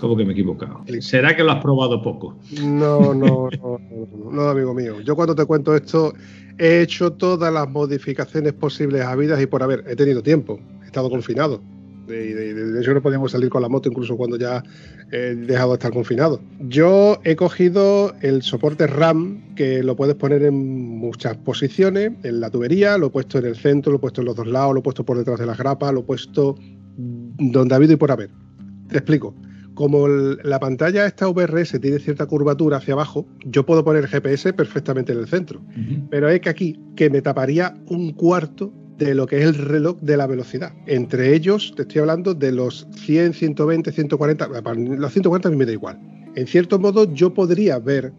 [0.00, 0.82] ¿Cómo que me he equivocado?
[1.00, 2.36] ¿Será que lo has probado poco?
[2.62, 5.00] No, no, no, no, no, amigo mío.
[5.02, 6.14] Yo cuando te cuento esto,
[6.58, 9.84] he hecho todas las modificaciones posibles habidas y por haber.
[9.86, 11.60] He tenido tiempo, he estado confinado.
[12.06, 14.64] De, de, de, hecho, no podíamos salir con la moto incluso cuando ya
[15.12, 16.40] he dejado de estar confinado.
[16.60, 22.50] Yo he cogido el soporte RAM, que lo puedes poner en muchas posiciones, en la
[22.50, 24.80] tubería, lo he puesto en el centro, lo he puesto en los dos lados, lo
[24.80, 26.56] he puesto por detrás de las grapas, lo he puesto
[26.96, 28.30] donde ha habido y por haber.
[28.88, 29.34] Te explico.
[29.80, 34.52] Como el, la pantalla esta VRS tiene cierta curvatura hacia abajo, yo puedo poner GPS
[34.52, 35.60] perfectamente en el centro.
[35.60, 36.08] Uh -huh.
[36.10, 39.96] Pero es que aquí, que me taparía un cuarto de lo que es el reloj
[40.02, 40.74] de la velocidad.
[40.86, 44.48] Entre ellos, te estoy hablando de los 100, 120, 140.
[44.48, 45.98] Los 140 a mí me da igual.
[46.34, 48.12] En cierto modo, yo podría ver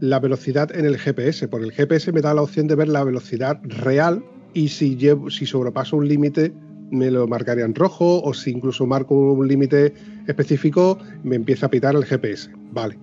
[0.00, 3.02] la velocidad en el GPS, porque el GPS me da la opción de ver la
[3.02, 6.52] velocidad real y si, llevo, si sobrepaso un límite
[6.90, 9.92] me lo marcaría en rojo o si incluso marco un límite
[10.26, 12.50] específico me empieza a pitar el GPS.
[12.72, 12.98] Vale.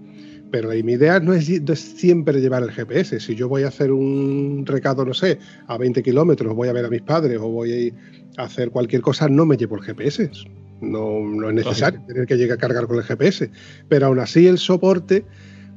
[0.52, 3.20] Pero mi idea no es, no es, siempre llevar el GPS.
[3.20, 6.86] Si yo voy a hacer un recado, no sé, a 20 kilómetros, voy a ver
[6.86, 7.92] a mis padres o voy
[8.38, 10.30] a hacer cualquier cosa, no me llevo el GPS.
[10.80, 12.14] No, no es necesario Lógico.
[12.14, 13.50] tener que llegar a cargar con el GPS.
[13.90, 15.26] Pero aún así el soporte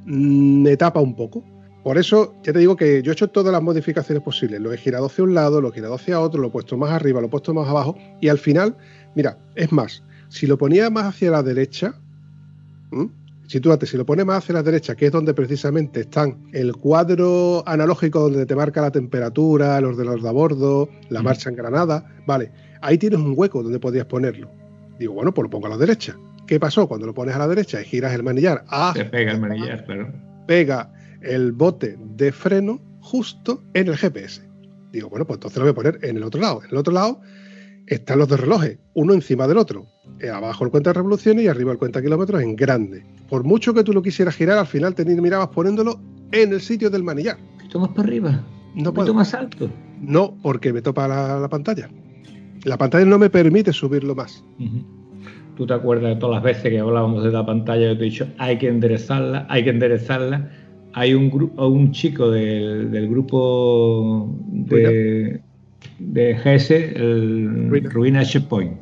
[0.05, 1.42] mmm, me tapa un poco.
[1.87, 4.61] Por eso, ya te digo que yo he hecho todas las modificaciones posibles.
[4.61, 6.90] Lo he girado hacia un lado, lo he girado hacia otro, lo he puesto más
[6.90, 7.96] arriba, lo he puesto más abajo.
[8.20, 8.77] Y al final,
[9.14, 11.94] mira, es más, si lo ponía más hacia la derecha,
[12.90, 13.09] ¿m?
[13.46, 17.62] Sitúate, si lo pones más hacia la derecha, que es donde precisamente están el cuadro
[17.68, 21.55] analógico donde te marca la temperatura, los de los de a bordo, la marcha en
[21.55, 24.51] granada, vale, ahí tienes un hueco donde podrías ponerlo.
[24.99, 26.16] Digo, bueno, pues lo pongo a la derecha.
[26.49, 26.88] ¿Qué pasó?
[26.88, 29.85] Cuando lo pones a la derecha y giras el manillar, ah, te pega el manillar,
[29.85, 30.12] claro.
[30.49, 30.90] Pega
[31.27, 34.43] el bote de freno justo en el GPS.
[34.93, 36.62] Digo, bueno, pues entonces lo voy a poner en el otro lado.
[36.62, 37.21] En el otro lado
[37.87, 39.87] están los dos relojes, uno encima del otro.
[40.21, 43.05] Eh, abajo el cuenta de revoluciones y arriba el cuenta de kilómetros en grande.
[43.29, 46.01] Por mucho que tú lo quisieras girar, al final te mirabas poniéndolo
[46.33, 47.37] en el sitio del manillar.
[47.59, 48.45] Poquito más para arriba.
[48.75, 49.15] No puedo.
[49.15, 49.71] más alto.
[50.01, 51.89] No, porque me topa la, la, pantalla.
[52.65, 54.45] La pantalla no me permite subirlo más.
[54.59, 54.85] Uh -huh.
[55.57, 58.11] Tú te acuerdas de todas las veces que hablábamos de la pantalla, yo te he
[58.11, 60.51] dicho, hay que enderezarla, hay que enderezarla.
[60.97, 65.43] Hay un, grupo, un chico del, del grupo de,
[65.99, 67.91] de GS, el Ruina.
[67.91, 68.79] Ruina Checkpoint,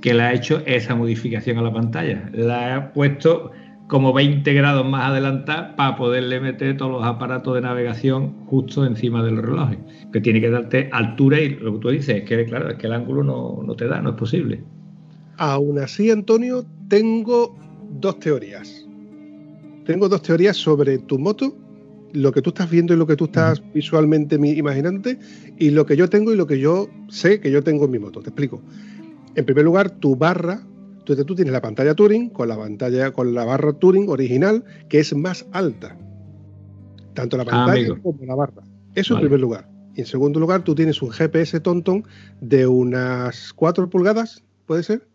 [0.00, 2.30] que le ha hecho esa modificación a la pantalla.
[2.32, 3.52] La ha puesto
[3.88, 9.22] como 20 grados más adelantada para poderle meter todos los aparatos de navegación justo encima
[9.22, 9.72] del reloj,
[10.14, 12.86] que tiene que darte altura y lo que tú dices es que, claro, es que
[12.86, 14.64] el ángulo no, no te da, no es posible.
[15.36, 17.54] Aún así, Antonio, tengo
[18.00, 18.83] dos teorías.
[19.84, 21.54] Tengo dos teorías sobre tu moto
[22.14, 25.18] lo que tú estás viendo y lo que tú estás visualmente imaginante
[25.58, 27.98] y lo que yo tengo y lo que yo sé que yo tengo en mi
[27.98, 28.20] moto.
[28.20, 28.62] Te explico.
[29.34, 30.62] En primer lugar, tu barra,
[31.04, 35.00] tú, tú tienes la pantalla Turing con la pantalla con la barra Turing original que
[35.00, 35.98] es más alta.
[37.14, 38.62] Tanto la pantalla ah, como la barra.
[38.94, 39.24] Eso vale.
[39.24, 39.68] en primer lugar.
[39.96, 42.04] Y en segundo lugar, tú tienes un GPS Tonton
[42.40, 45.06] de unas 4 pulgadas, ¿puede ser?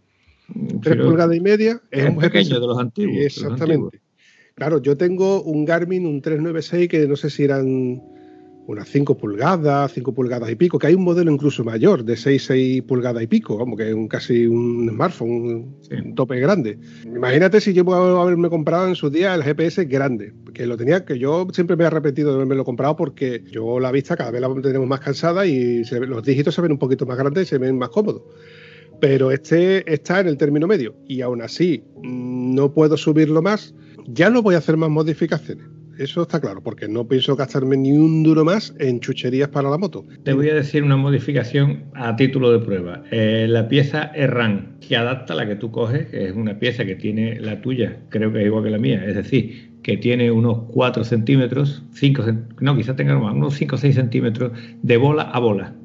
[0.81, 1.81] 3 pulgadas y media.
[1.91, 2.59] Es, es un pequeño GPS.
[2.59, 3.17] de los antiguos.
[3.17, 3.65] Exactamente.
[3.65, 4.08] De los antiguos.
[4.59, 8.03] Claro, yo tengo un Garmin, un 396, que no sé si eran
[8.67, 12.43] unas 5 pulgadas, 5 pulgadas y pico, que hay un modelo incluso mayor, de 6,
[12.43, 15.95] 6 pulgadas y pico, como que es un, casi un smartphone, un, sí.
[15.95, 16.77] un, tope grande.
[17.05, 21.05] Imagínate si yo puedo haberme comprado en su día el GPS grande, que lo tenía,
[21.05, 24.41] que yo siempre me he arrepentido de haberme comprado porque yo la vista cada vez
[24.41, 27.49] la tenemos más cansada y se, los dígitos se ven un poquito más grandes y
[27.51, 28.23] se ven más cómodos.
[28.99, 33.73] Pero este está en el término medio y aún así mm, no puedo subirlo más
[34.11, 35.65] ya no voy a hacer más modificaciones.
[35.97, 39.77] Eso está claro, porque no pienso gastarme ni un duro más en chucherías para la
[39.77, 40.05] moto.
[40.23, 43.03] Te voy a decir una modificación a título de prueba.
[43.11, 46.95] Eh, la pieza ERRAN, que adapta la que tú coges, que es una pieza que
[46.95, 50.59] tiene la tuya, creo que es igual que la mía, es decir, que tiene unos
[50.71, 52.23] 4 centímetros, 5,
[52.61, 55.75] no, quizás tenga más, unos 5 o 6 centímetros de bola a bola.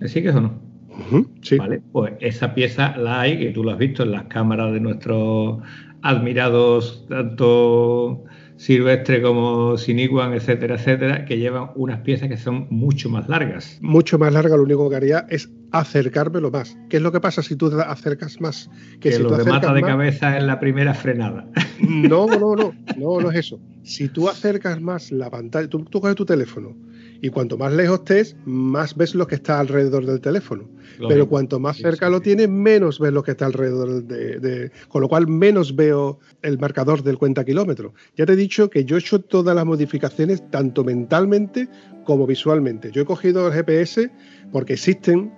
[0.00, 0.58] ¿Me sigues o no?
[0.88, 1.58] Uh -huh, sí.
[1.58, 4.80] Vale, pues esa pieza la hay, que tú lo has visto en las cámaras de
[4.80, 5.58] nuestros
[6.02, 8.24] admirados tanto
[8.56, 13.78] Silvestre como Siniguan, etcétera, etcétera, que llevan unas piezas que son mucho más largas.
[13.80, 16.76] Mucho más largas, lo único que haría es acercármelo más.
[16.88, 18.70] ¿Qué es lo que pasa si tú te acercas más?
[18.92, 21.48] Que, que si lo tú que mata de más, cabeza en la primera frenada.
[21.80, 23.60] No, no, no, no, no es eso.
[23.82, 26.76] Si tú acercas más la pantalla, tú, tú coges tu teléfono
[27.22, 30.68] y cuanto más lejos estés, más ves lo que está alrededor del teléfono.
[31.08, 34.72] Pero cuanto más cerca sí, lo tienes, menos ves lo que está alrededor de, de,
[34.88, 37.94] Con lo cual, menos veo el marcador del cuenta kilómetro.
[38.16, 41.68] Ya te he dicho que yo he hecho todas las modificaciones, tanto mentalmente
[42.04, 42.90] como visualmente.
[42.90, 44.10] Yo he cogido el GPS
[44.50, 45.32] porque existen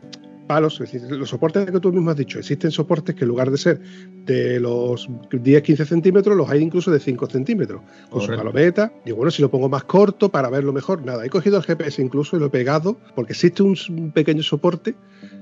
[0.46, 3.50] palos, es decir, los soportes que tú mismo has dicho, existen soportes que en lugar
[3.50, 3.80] de ser
[4.24, 8.92] de los 10-15 centímetros, los hay incluso de 5 centímetros, con su palometa.
[9.04, 12.02] Y bueno, si lo pongo más corto para verlo mejor, nada, he cogido el GPS
[12.02, 13.74] incluso y lo he pegado, porque existe un,
[14.12, 14.94] pequeño soporte,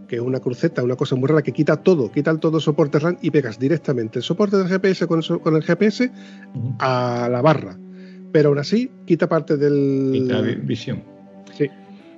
[0.09, 2.99] que es una cruceta, una cosa muy rara, que quita todo, quita el todo soporte
[2.99, 6.11] RAM y pegas directamente el soporte del GPS con el, con el GPS
[6.79, 7.79] a la barra.
[8.33, 10.11] Pero aún así, quita parte del...
[10.13, 11.12] Quita vi- visión.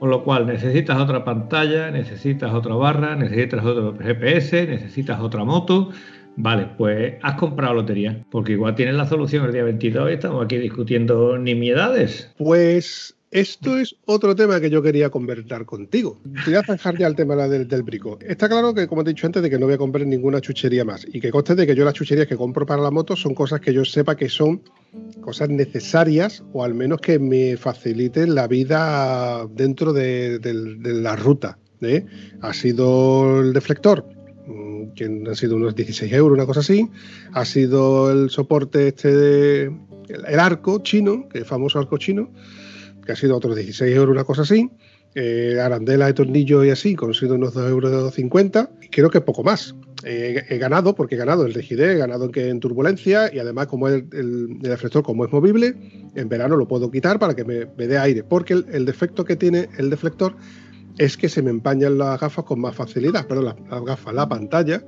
[0.04, 5.92] Con lo cual necesitas otra pantalla, necesitas otra barra, necesitas otro GPS, necesitas otra moto.
[6.36, 10.44] Vale, pues has comprado lotería, porque igual tienes la solución el día 22 y estamos
[10.44, 12.34] aquí discutiendo nimiedades.
[12.36, 16.20] Pues esto es otro tema que yo quería conversar contigo.
[16.44, 18.16] Te voy a zanjar ya el tema del, del brico.
[18.20, 20.40] Está claro que, como te he dicho antes, de que no voy a comprar ninguna
[20.40, 21.04] chuchería más.
[21.12, 23.60] Y que conste de que yo las chucherías que compro para la moto son cosas
[23.60, 24.62] que yo sepa que son
[25.20, 30.38] cosas necesarias o al menos que me faciliten la vida dentro de,
[30.84, 31.58] la ruta.
[31.80, 32.06] ¿eh?
[32.40, 34.06] Ha sido el deflector,
[34.46, 36.88] mm, que han sido unos 16 euros, una cosa así.
[37.32, 39.62] Ha sido el soporte este de
[40.06, 42.30] el, el arco chino, que es famoso arco chino,
[43.04, 44.70] que ha sido otros 16 euros, una cosa así.
[45.16, 48.68] Eh, arandela de tornillo y así, con sido unos 2,50 euros.
[48.82, 49.74] Y creo que poco más.
[50.02, 53.38] Eh, he ganado, porque he ganado el rigidez, he ganado en, que- en turbulencia y
[53.38, 55.74] además como el, el, el reflector como es movible,
[56.14, 59.24] en verano lo puedo quitar para que me, me dé aire, porque el, el defecto
[59.24, 60.36] que tiene el deflector
[60.98, 64.28] es que se me empañan las gafas con más facilidad, perdón, las, las gafas, la
[64.28, 64.82] pantalla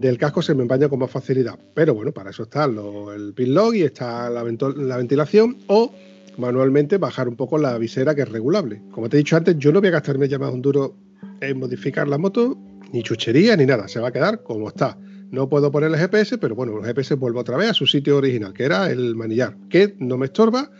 [0.00, 1.58] del casco se me empaña con más facilidad.
[1.74, 5.92] Pero bueno, para eso está lo- el pin log y está la, la ventilación o
[6.38, 8.82] manualmente bajar un poco la visera que es regulable.
[8.90, 10.96] Como te he dicho antes, yo no voy a gastarme ya más un duro
[11.40, 12.58] en modificar la moto,
[12.92, 14.98] ni chuchería ni nada, se va a quedar como está.
[15.30, 18.18] No puedo poner el GPS, pero bueno, el GPS vuelve otra vez a su sitio
[18.18, 20.70] original, que era el manillar, que no me estorba,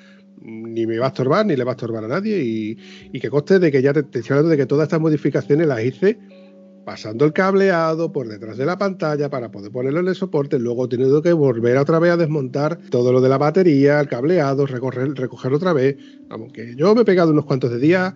[0.41, 2.79] ni me va a estorbar, ni le va a estorbar a nadie, y,
[3.13, 5.67] y que conste de que ya te, te estoy hablando de que todas estas modificaciones
[5.67, 6.19] las hice
[6.85, 10.85] pasando el cableado por detrás de la pantalla para poder ponerlo en el soporte, luego
[10.85, 14.67] he tenido que volver otra vez a desmontar todo lo de la batería, el cableado,
[14.67, 15.97] recorrer, recogerlo otra vez.
[16.29, 18.15] Vamos, que yo me he pegado unos cuantos de días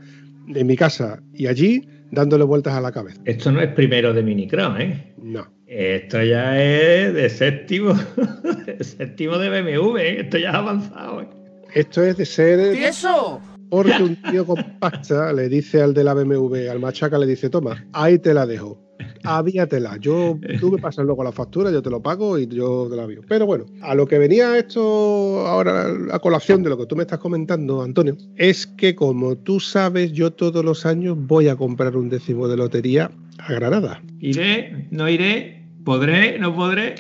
[0.55, 3.21] en mi casa y allí dándole vueltas a la cabeza.
[3.25, 5.15] Esto no es primero de Minicron, ¿eh?
[5.23, 5.47] No.
[5.67, 7.95] Esto ya es de séptimo,
[8.81, 10.21] séptimo de BMW, ¿eh?
[10.21, 11.23] esto ya ha avanzado.
[11.23, 11.29] ¿eh?
[11.75, 13.43] Esto es de ser ¡Tieso!
[13.71, 17.51] Porque un tío con pasta le dice al de la BMW, al machaca, le dice,
[17.51, 18.79] toma, ahí te la dejo.
[19.25, 19.97] Avíatela.
[19.99, 23.05] Yo, tú me pasas luego la factura, yo te lo pago y yo te la
[23.05, 23.21] avío.
[23.29, 27.03] Pero bueno, a lo que venía esto ahora a colación de lo que tú me
[27.03, 31.97] estás comentando, Antonio, es que como tú sabes, yo todos los años voy a comprar
[31.97, 34.03] un décimo de lotería a Granada.
[34.21, 36.95] Iré, no iré, podré, no podré.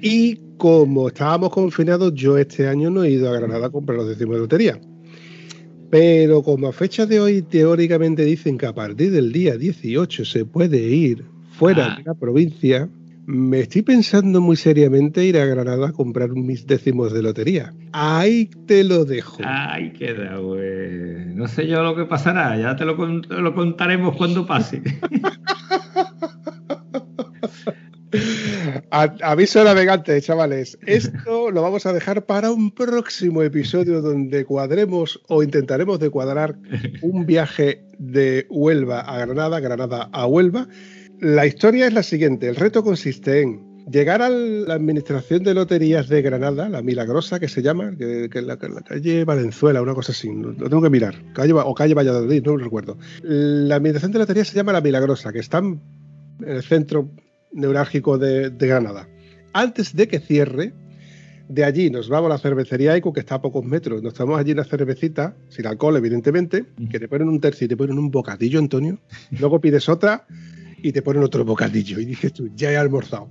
[0.00, 4.08] Y como estábamos confinados, yo este año no he ido a Granada a comprar los
[4.08, 4.80] décimos de lotería.
[5.92, 10.46] Pero como a fecha de hoy teóricamente dicen que a partir del día 18 se
[10.46, 11.96] puede ir fuera Ah.
[11.98, 12.88] de la provincia,
[13.26, 17.74] me estoy pensando muy seriamente ir a Granada a comprar mis décimos de lotería.
[17.92, 19.42] Ahí te lo dejo.
[19.44, 21.26] Ay, queda, pues.
[21.36, 24.80] No sé yo lo que pasará, ya te lo, lo contaremos cuando pase.
[28.90, 30.78] Aviso navegantes, chavales.
[30.86, 36.56] Esto lo vamos a dejar para un próximo episodio donde cuadremos o intentaremos de cuadrar
[37.02, 40.68] un viaje de Huelva a Granada, Granada a Huelva.
[41.20, 42.48] La historia es la siguiente.
[42.48, 47.48] El reto consiste en llegar a la administración de loterías de Granada, la Milagrosa que
[47.48, 50.30] se llama, que, es la, calle Valenzuela, una cosa así.
[50.32, 51.14] Lo tengo que mirar.
[51.32, 52.98] Calle, o calle Valladolid, no lo recuerdo.
[53.22, 55.80] La administración de loterías se llama la Milagrosa, que está en
[56.46, 57.10] el centro
[57.52, 59.08] neurálgico de, de Granada.
[59.52, 60.72] Antes de que cierre,
[61.48, 64.02] de allí nos vamos a la cervecería Eco, que está a pocos metros.
[64.02, 67.76] Nos tomamos allí una cervecita, sin alcohol, evidentemente, que te ponen un tercio y te
[67.76, 68.98] ponen un bocadillo, Antonio.
[69.38, 70.26] Luego pides otra
[70.82, 72.00] y te ponen otro bocadillo.
[72.00, 73.28] Y dices tú, ya he almorzado.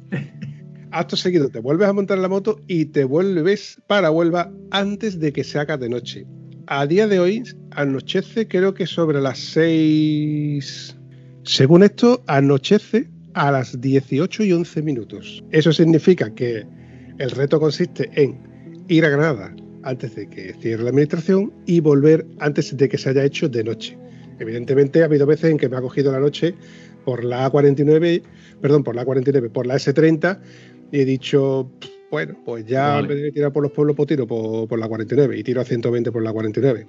[0.92, 5.32] Acto seguido, te vuelves a montar la moto y te vuelves para Huelva antes de
[5.32, 6.28] que se haga de noche.
[6.68, 10.98] A día de hoy anochece, creo que sobre las 6.
[11.44, 15.44] Según esto, anochece a las 18 y 11 minutos.
[15.52, 16.66] Eso significa que
[17.18, 18.40] el reto consiste en
[18.88, 23.10] ir a Granada antes de que cierre la administración y volver antes de que se
[23.10, 23.98] haya hecho de noche.
[24.40, 26.56] Evidentemente ha habido veces en que me ha cogido la noche
[27.06, 28.22] por la A49,
[28.62, 30.40] perdón, por la A49, por la S30
[30.92, 31.72] y he dicho,
[32.10, 33.02] bueno, pues ya Vale.
[33.02, 35.62] en vez de tirar por los pueblos, pues tiro por, por la 49 y tiro
[35.62, 36.88] a 120 por la 49.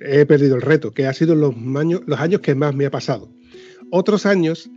[0.00, 2.90] He perdido el reto, que ha sido los años, los años que más me ha
[2.90, 3.30] pasado.
[3.90, 4.70] Otros años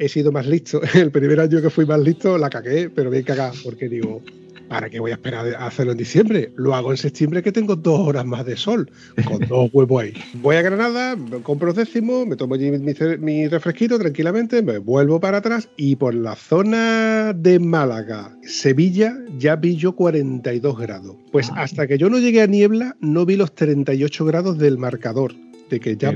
[0.00, 0.80] he sido más listo.
[0.94, 4.22] El primer año que fui más listo la cagué, pero bien cagada, porque digo,
[4.70, 6.52] ¿Para qué voy a esperar a hacerlo en diciembre?
[6.54, 8.88] Lo hago en septiembre que tengo dos horas más de sol,
[9.26, 10.12] con dos huevos ahí.
[10.34, 12.70] Voy a Granada, compro décimo, me tomo mi,
[13.18, 19.56] mi, refresquito tranquilamente, me vuelvo para atrás y por la zona de Málaga, Sevilla, ya
[19.56, 21.16] vi yo 42 grados.
[21.32, 25.34] Pues hasta que yo no llegué a niebla, no vi los 38 grados del marcador.
[25.68, 26.14] De que ya,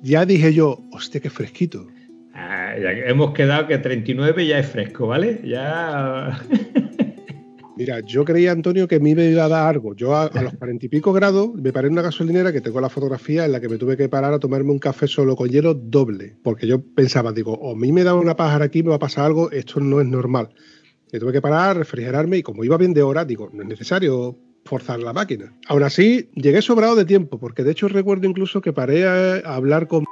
[0.00, 1.88] ya dije yo, hostia, qué fresquito.
[2.52, 5.40] Ah, hemos quedado que 39 ya es fresco, ¿vale?
[5.44, 6.36] Ya.
[7.76, 9.94] Mira, yo creía, Antonio, que me iba a dar algo.
[9.94, 12.88] Yo a, los cuarenta y pico grados me paré en una gasolinera que tengo la
[12.88, 15.74] fotografía en la que me tuve que parar a tomarme un café solo con hielo
[15.74, 16.34] doble.
[16.42, 18.98] Porque yo pensaba, digo, o a mí me da una pájara aquí, me va a
[18.98, 20.48] pasar algo, esto no es normal.
[21.12, 24.36] Me tuve que parar, refrigerarme y como iba bien de hora, digo, no es necesario
[24.64, 25.54] forzar la máquina.
[25.68, 29.86] Aún así, llegué sobrado de tiempo, porque de hecho recuerdo incluso que paré a hablar
[29.86, 30.04] con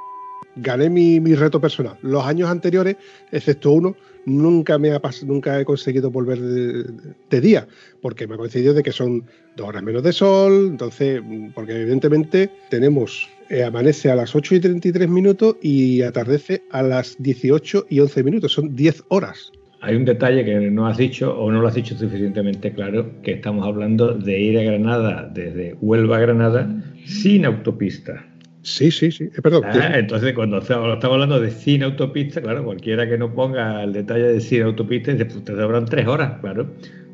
[0.61, 1.97] gané mi, reto personal.
[2.01, 2.95] Los años anteriores,
[3.31, 3.95] excepto uno,
[4.25, 7.67] nunca me ha nunca he conseguido volver de, día,
[8.01, 11.21] porque me ha coincidido de que son dos horas menos de sol, entonces,
[11.53, 17.15] porque evidentemente tenemos, eh, amanece a las 8 y 33 minutos y atardece a las
[17.19, 19.51] 18 y 11 minutos, son 10 horas.
[19.81, 23.31] Hay un detalle que no has dicho o no lo has dicho suficientemente claro, que
[23.31, 28.28] estamos hablando de ir a Granada desde Huelva a Granada sin autopista.
[28.69, 29.23] Sí, sí, sí.
[29.23, 29.63] Eh, perdón.
[29.65, 34.27] Ah, entonces, cuando estamos hablando de cine autopista, claro, cualquiera que no ponga el detalle
[34.27, 36.69] de cine autopista, dice, pues te sobran tres horas, claro.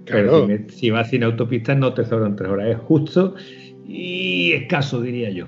[0.06, 2.68] Pero si, vas sin autopista, no te sobran tres horas.
[2.68, 3.36] Es justo
[3.88, 5.48] y escaso, diría yo.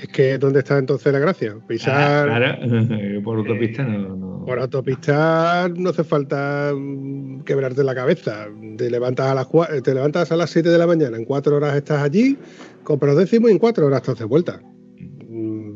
[0.00, 1.56] Es que, ¿dónde está entonces la gracia?
[1.66, 2.26] Pisar.
[2.26, 8.46] claro, por autopista no, Por autopista no hace falta mm, quebrarte la cabeza.
[8.76, 9.48] Te levantas a las
[9.82, 12.38] te levantas a las 7 de la mañana, en cuatro horas estás allí,
[12.84, 14.62] compras décimo y en cuatro horas estás de vuelta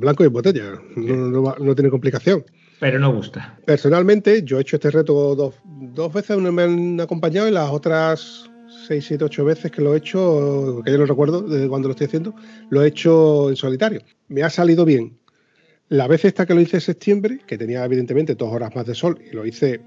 [0.02, 2.44] blanco y botella, no, tiene complicación.
[2.78, 3.58] Pero no gusta.
[3.64, 8.50] Personalmente, yo he hecho este reto dos, dos veces, me han acompañado y las otras
[8.86, 11.92] seis, siete, ocho veces que lo he hecho, que yo no recuerdo desde cuando lo
[11.92, 12.34] estoy haciendo,
[12.70, 14.02] lo he hecho en solitario.
[14.28, 15.18] Me ha salido bien.
[15.88, 18.94] La vez esta que lo hice en septiembre, que tenía evidentemente dos horas más de
[18.94, 19.80] sol y lo hice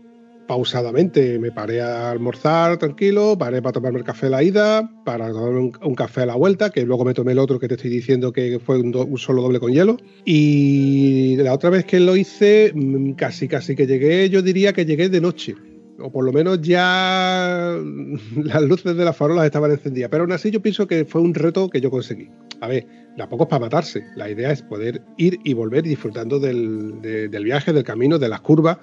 [0.47, 1.39] pausadamente.
[1.39, 5.71] Me paré a almorzar tranquilo, paré para tomarme el café a la ida, para tomarme
[5.81, 8.31] un, café a la vuelta, que luego me tomé el otro que te estoy diciendo
[8.31, 9.97] que fue un, solo doble con hielo.
[10.25, 14.85] Y la otra vez que lo hice, mm, casi, casi que llegué, yo diría que
[14.85, 15.55] llegué de noche.
[15.97, 17.77] O por lo menos ya
[18.43, 20.09] las luces de las farolas estaban encendidas.
[20.09, 22.29] Pero aún así yo pienso que fue un reto que yo conseguí.
[22.61, 22.85] A ver,
[23.17, 24.03] tampoco es para matarse.
[24.15, 28.41] La idea es poder ir y volver disfrutando del, del viaje, del camino, de las
[28.41, 28.77] curvas,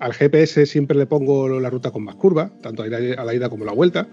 [0.00, 3.64] al GPS siempre le pongo la ruta con más curvas, tanto a la ida como
[3.64, 4.08] a la vuelta.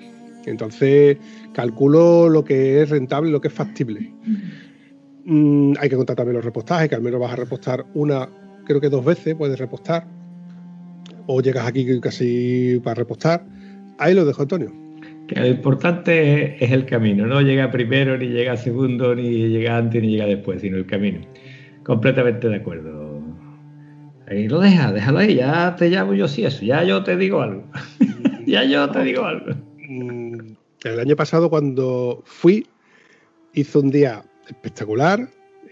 [0.46, 1.18] Entonces
[1.54, 4.12] calculo lo que es rentable, lo que es factible.
[5.26, 8.30] Mm, hay que contar también los repostajes, que al menos vas a repostar una,
[8.66, 10.08] creo que dos veces puedes repostar.
[11.28, 13.44] O llegas aquí casi para repostar.
[13.98, 14.72] Ahí lo dejo, Antonio.
[15.28, 20.00] Que lo importante es el camino, no llega primero, ni llega segundo, ni llega antes,
[20.00, 21.22] ni llega después, sino el camino.
[21.84, 23.05] Completamente de acuerdo.
[24.28, 27.42] Ahí lo deja, déjalo ahí, ya te llamo yo si eso, ya yo te digo
[27.42, 27.64] algo.
[28.48, 29.54] ya yo te digo algo.
[29.88, 32.68] Mm, el año pasado cuando fui,
[33.54, 35.30] hizo un día espectacular.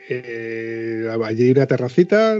[0.10, 2.38] Eh, allí hay una terracita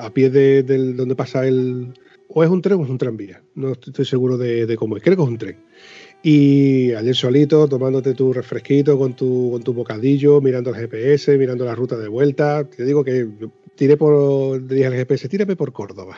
[0.00, 1.92] a pie de, donde pasa el...
[2.28, 3.42] O es un tren o es un tranvía.
[3.54, 5.02] No estoy seguro de, cómo es.
[5.02, 5.56] Creo que es un tren.
[6.22, 11.64] Y ayer solito, tomándote tu refresquito con tu, con tu bocadillo, mirando el GPS, mirando
[11.64, 12.64] la ruta de vuelta.
[12.64, 13.28] Te digo que
[13.74, 16.16] tiré por, dije al GPS, tírame por Córdoba.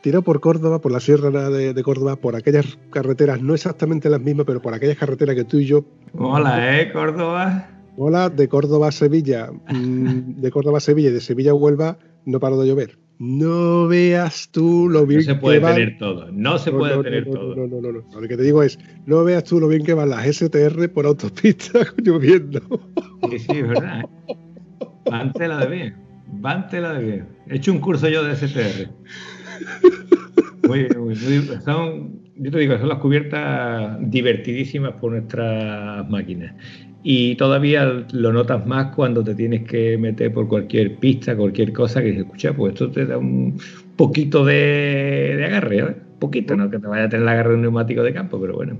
[0.00, 4.46] Tiré por Córdoba, por la sierra de, Córdoba, por aquellas carreteras, no exactamente las mismas,
[4.46, 5.84] pero por aquellas carreteras que tú y yo.
[6.14, 6.90] Hola, ¿eh?
[6.90, 7.68] Córdoba.
[7.98, 9.50] Hola, de Córdoba a Sevilla.
[9.68, 12.98] Mm, de Córdoba a Sevilla y de Sevilla a Huelva no paró de llover.
[13.20, 16.32] No veas tú lo bien que No se puede tener todo.
[16.32, 17.54] No se puede tener todo.
[17.54, 18.18] No, no, no, no.
[18.18, 21.04] Lo que te digo es, no veas tú lo bien que van las STR por
[21.04, 22.60] autopista lloviendo.
[23.28, 24.08] Sí, sí, es verdad.
[25.10, 25.96] Mantela de bien.
[26.28, 27.28] Vantela de bien.
[27.46, 28.88] He hecho un curso yo de STR.
[30.66, 31.14] Muy, muy,
[31.62, 36.54] son, yo te digo, son las cubiertas divertidísimas por nuestras máquinas.
[37.02, 42.00] Y todavía lo notas más cuando te tienes que meter por cualquier pista, cualquier cosa
[42.00, 43.58] que dices, escucha, pues esto te da un
[43.96, 45.96] poquito de, agarre, ¿eh?
[46.18, 48.54] Poquito, no que te vaya a tener el agarre de un neumático de campo, pero
[48.54, 48.76] bueno,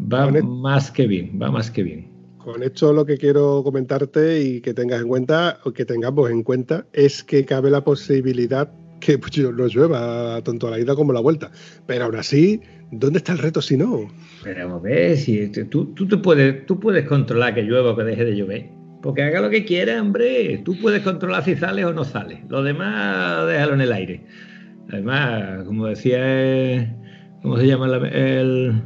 [0.00, 2.12] va más que bien, va más que bien.
[2.38, 6.44] Con esto lo que quiero comentarte y que tengas en cuenta, o que tengamos en
[6.44, 11.10] cuenta, es que cabe la posibilidad que pues, no llueva tanto a la ida como
[11.10, 11.50] a la vuelta.
[11.86, 12.60] Pero ahora sí,
[12.92, 14.08] ¿dónde está el reto si no?
[14.44, 18.24] Pero ves, si tú, tú, te puedes, tú puedes controlar que llueva o que deje
[18.24, 18.70] de llover.
[19.02, 20.58] Porque haga lo que quiera, hombre.
[20.64, 22.44] Tú puedes controlar si sale o no sale.
[22.48, 24.24] Lo demás, déjalo en el aire.
[24.92, 26.94] Además, como decía,
[27.42, 28.80] ¿cómo se llama el,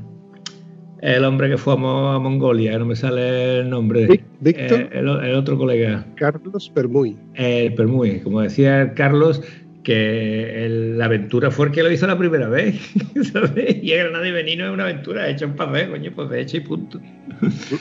[1.02, 4.22] El hombre que fue a, Mongolia, no me sale el nombre.
[4.40, 4.80] Víctor.
[4.80, 6.06] Eh, el, otro colega.
[6.16, 7.18] Carlos Permuy.
[7.34, 9.42] El Permuy, como decía Carlos,
[9.86, 10.66] que
[10.96, 12.74] la aventura fue el que lo hizo la primera vez,
[13.32, 13.76] ¿sabes?
[13.80, 16.60] Y Granada y Benino es una aventura hecha un papel, coño, pues de hecho y
[16.60, 17.00] punto.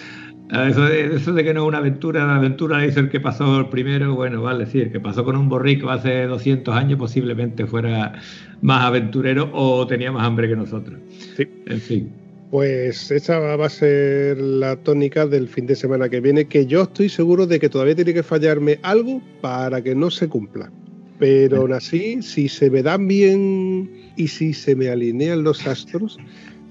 [0.52, 3.62] Eso de, eso de, que no es una aventura, la aventura dice el que pasó
[3.62, 8.14] el primero, bueno, vale decir, que pasó con un borrico hace 200 años, posiblemente fuera
[8.62, 11.00] más aventurero o tenía más hambre que nosotros.
[11.36, 11.48] Sí.
[11.66, 12.12] En fin.
[12.52, 16.84] Pues esa va a ser la tónica del fin de semana que viene, que yo
[16.84, 20.72] estoy seguro de que todavía tiene que fallarme algo para que no se cumpla.
[21.20, 26.18] Pero aún así, si se me dan bien y si se me alinean los astros,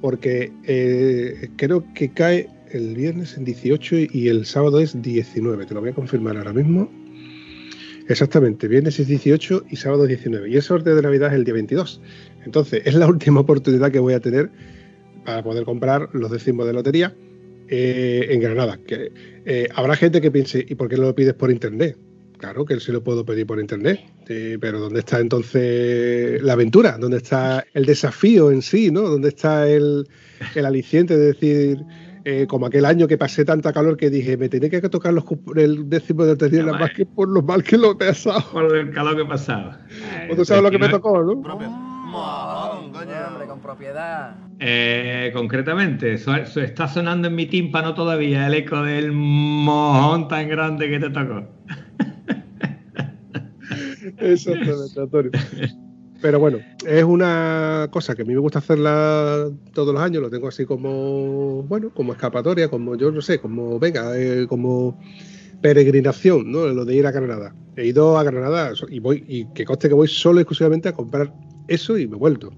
[0.01, 5.75] porque eh, creo que cae el viernes en 18 y el sábado es 19, te
[5.75, 6.91] lo voy a confirmar ahora mismo.
[8.09, 10.51] Exactamente, viernes es 18 y sábado es 19.
[10.51, 12.03] Y el sorteo de Navidad es el día 22.
[12.45, 14.51] Entonces, es la última oportunidad que voy a tener
[15.25, 17.15] para poder comprar los décimos de lotería
[17.69, 18.79] eh, en Granada.
[18.87, 19.11] Que,
[19.47, 21.97] eh, habrá gente que piense, ¿y por qué lo pides por internet?
[22.45, 24.05] Claro que sí lo puedo pedir por internet,
[24.61, 26.99] pero ¿dónde está entonces la aventura?
[26.99, 28.91] ¿Dónde está el desafío en sí?
[28.91, 29.01] ¿no?
[29.01, 30.07] ¿Dónde está el,
[30.55, 31.79] el aliciente de decir,
[32.27, 35.25] eh, como aquel año que pasé tanta calor que dije, me tenía que tocar los,
[35.57, 38.45] el décimo de tercera más que por lo mal que lo he pasado.
[38.53, 39.81] Por el calor que pasaba.
[40.27, 41.41] Pues tú sabes lo que me tocó, ¿no?
[43.49, 44.37] con propiedad.
[44.59, 51.01] Eh, concretamente, está sonando en mi tímpano todavía el eco del mojón tan grande que
[51.01, 51.49] te tocó.
[54.19, 55.39] Exactamente.
[56.25, 60.31] Pero bueno, es una cosa que a mí me gusta hacerla todos los años, lo
[60.31, 64.99] tengo así como, bueno, como escapatoria, como yo no sé, como, venga, eh, como
[65.61, 66.67] peregrinación, ¿no?
[66.69, 67.55] Lo de ir a Granada.
[67.77, 71.31] He ido a Granada y voy, y que conste que voy solo exclusivamente a comprar
[71.69, 72.53] eso y me he vuelto.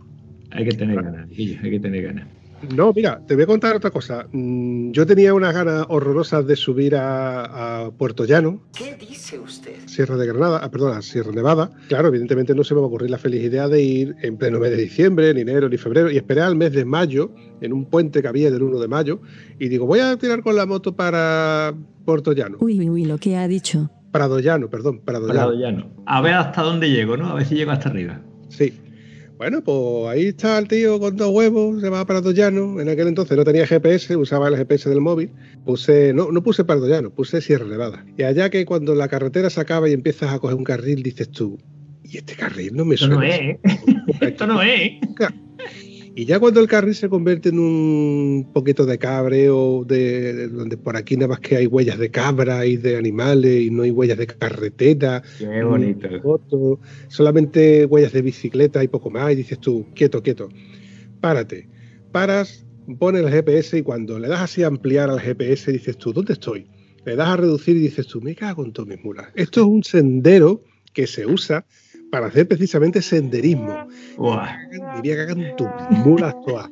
[0.52, 2.28] Hay que tener ganas, hay que tener ganas.
[2.74, 4.26] No, mira, te voy a contar otra cosa.
[4.32, 8.62] Mm, yo tenía unas ganas horrorosas de subir a, Puerto Llano.
[8.76, 9.76] ¿Qué dice usted?
[9.86, 11.70] Sierra de Granada, ah, perdona, Sierra Nevada.
[11.88, 14.58] Claro, evidentemente no se me va a ocurrir la feliz idea de ir en pleno
[14.58, 17.30] mes de diciembre, ni enero, ni febrero, y esperé al mes de mayo,
[17.60, 19.20] en un puente que había del 1 de mayo,
[19.58, 22.58] y digo, voy a tirar con la moto para Puerto Llano.
[22.60, 23.90] Uy, uy, uy, lo que ha dicho.
[24.10, 25.90] Prado Llano, perdón, Prado, Prado Llano.
[26.06, 27.28] A ver hasta dónde llego, ¿no?
[27.28, 28.20] A ver si llego hasta arriba.
[28.48, 28.72] Sí.
[29.36, 32.80] Bueno, pues ahí está el tío con dos huevos, se va para Llano.
[32.80, 35.30] En aquel entonces no tenía GPS, usaba el GPS del móvil.
[35.64, 38.06] Puse, no, no puse para Llano, puse Sierra Nevada.
[38.16, 41.30] Y allá que cuando la carretera se acaba y empiezas a coger un carril, dices
[41.30, 41.58] tú,
[42.02, 43.26] y este carril no me suena.
[43.26, 43.60] ¿eh?
[44.20, 44.92] Esto no es.
[45.00, 45.45] Esto no es.
[46.18, 50.96] Y ya cuando el carril se convierte en un poquito de cabreo, de, donde por
[50.96, 54.16] aquí nada más que hay huellas de cabra y de animales y no hay huellas
[54.16, 55.22] de carretera.
[55.38, 56.80] Qué bonito.
[57.08, 59.30] solamente huellas de bicicleta y poco más.
[59.30, 60.48] Y dices tú, quieto, quieto,
[61.20, 61.68] párate.
[62.12, 62.64] Paras,
[62.98, 66.32] pones el GPS y cuando le das así a ampliar al GPS dices tú, ¿dónde
[66.32, 66.66] estoy?
[67.04, 69.26] Le das a reducir y dices tú, me cago en todas mis mulas.
[69.34, 70.62] Esto es un sendero
[70.94, 71.66] que se usa
[72.10, 73.86] para hacer precisamente senderismo.
[74.96, 75.68] Diría que tus
[76.04, 76.70] mulas todas.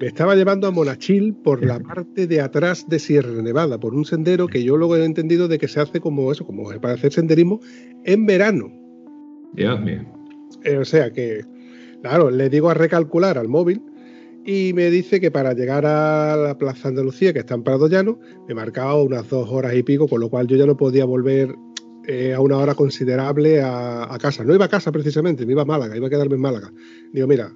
[0.00, 4.04] Me estaba llevando a Monachil por la parte de atrás de Sierra Nevada, por un
[4.04, 7.12] sendero que yo luego he entendido de que se hace como eso, como para hacer
[7.12, 7.60] senderismo
[8.04, 8.72] en verano.
[9.52, 10.04] Dios mío.
[10.64, 11.44] Eh, o sea que,
[12.02, 13.80] claro, le digo a recalcular al móvil
[14.44, 18.18] y me dice que para llegar a la Plaza Andalucía, que está en Prado Llano,
[18.48, 21.54] me marcaba unas dos horas y pico, con lo cual yo ya no podía volver
[22.06, 24.44] eh, a una hora considerable a, casa.
[24.44, 26.70] No iba a casa precisamente, me iba a Málaga, iba a quedarme en Málaga.
[27.12, 27.52] Digo, mira,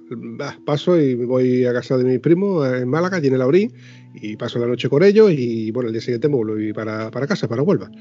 [0.65, 3.71] paso y voy a casa de mi primo en Málaga, allí en el Aurí,
[4.15, 7.27] y paso la noche con ellos y bueno, el día siguiente me vuelvo para, para
[7.27, 7.91] casa, para Huelva.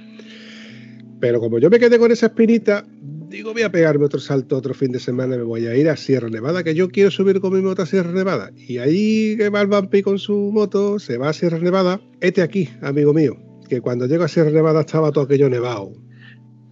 [1.20, 2.86] Pero como yo me quedé con esa espinita,
[3.28, 5.96] digo, voy a pegarme otro salto otro fin de semana, me voy a ir a
[5.96, 8.52] Sierra Nevada, que yo quiero subir con mi moto a Sierra Nevada.
[8.56, 12.00] Y ahí que va el Vampi con su moto, se va a Sierra Nevada.
[12.20, 13.36] Este aquí, amigo mío,
[13.68, 16.07] que cuando llego a Sierra Nevada estaba todo aquello nevado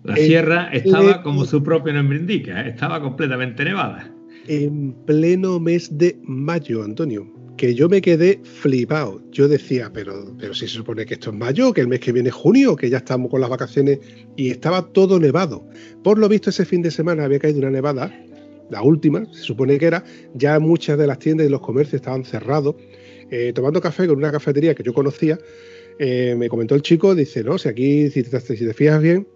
[0.06, 2.70] la sierra estaba, como su propio nombre indica, ¿eh?
[2.70, 4.12] estaba completamente nevada.
[4.48, 7.26] En pleno mes de mayo, Antonio,
[7.56, 9.20] que yo me quedé flipado.
[9.32, 12.12] Yo decía, pero, pero si se supone que esto es mayo, que el mes que
[12.12, 13.98] viene es junio, que ya estamos con las vacaciones,
[14.36, 15.66] y estaba todo nevado.
[16.04, 18.12] Por lo visto, ese fin de semana había caído una nevada,
[18.70, 20.04] la última, se supone que era,
[20.34, 22.76] ya muchas de las tiendas y los comercios estaban cerrados.
[23.30, 25.38] Eh, tomando café con una cafetería que yo conocía,
[25.98, 29.26] eh, me comentó el chico, dice, no, si aquí, si te, si te fijas bien,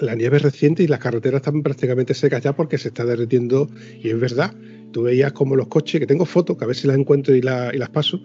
[0.00, 3.68] la nieve reciente y las carreteras están prácticamente secas ya porque se está derritiendo
[4.02, 4.54] y es verdad.
[4.92, 7.42] Tú veías como los coches, que tengo fotos, que a ver si las encuentro y,
[7.42, 8.20] las paso,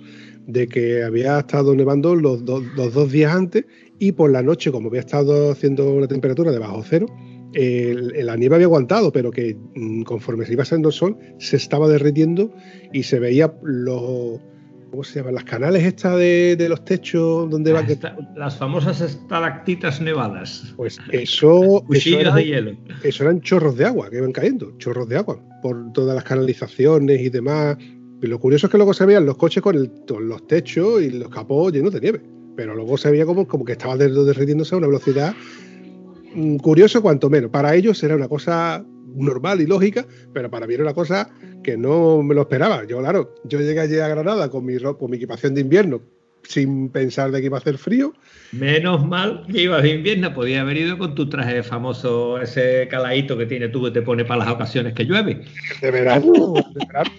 [0.48, 3.66] de que había estado nevando los, dos días antes
[4.00, 7.08] y por la noche, como había estado haciendo una temperatura de bajo cero,
[7.54, 11.90] la nieve había aguantado, pero que mm, conforme se iba saliendo el sol, se estaba
[11.90, 12.54] derritiendo
[12.94, 14.40] y se veía los,
[14.92, 15.36] ¿Cómo se llaman?
[15.36, 17.94] Las canales estas de, de los techos donde va que...
[17.94, 20.74] Esta- Las famosas estalactitas nevadas.
[20.76, 21.12] Pues eso,
[21.64, 22.72] eso, Cuchillos era- de hielo.
[23.04, 27.22] eso eran chorros de agua que iban cayendo, chorros de agua por todas las canalizaciones
[27.22, 27.78] y demás.
[28.22, 31.02] Y lo curioso es que luego se veían los coches con, el- con los techos
[31.02, 32.22] y los capós llenos de nieve.
[32.58, 35.34] Pero luego se veía como, como que estaba der- derritiéndose a una velocidad
[36.36, 37.50] mm, curioso cuanto menos.
[37.50, 38.86] Para ellos era una cosa
[39.16, 41.30] normal y lógica, pero para mí era una cosa
[41.64, 42.86] que no me lo esperaba.
[42.86, 46.02] Yo, claro, yo llegué allí a Granada con mi, con mi equipación de invierno
[46.48, 48.14] sin pensar de que iba a hacer frío.
[48.52, 53.38] Menos mal que ibas de invierno, podía haber ido con tu traje famoso, ese caladito
[53.38, 55.46] que tiene tú que te pone para las ocasiones que llueve.
[55.82, 57.12] De verano, de verano.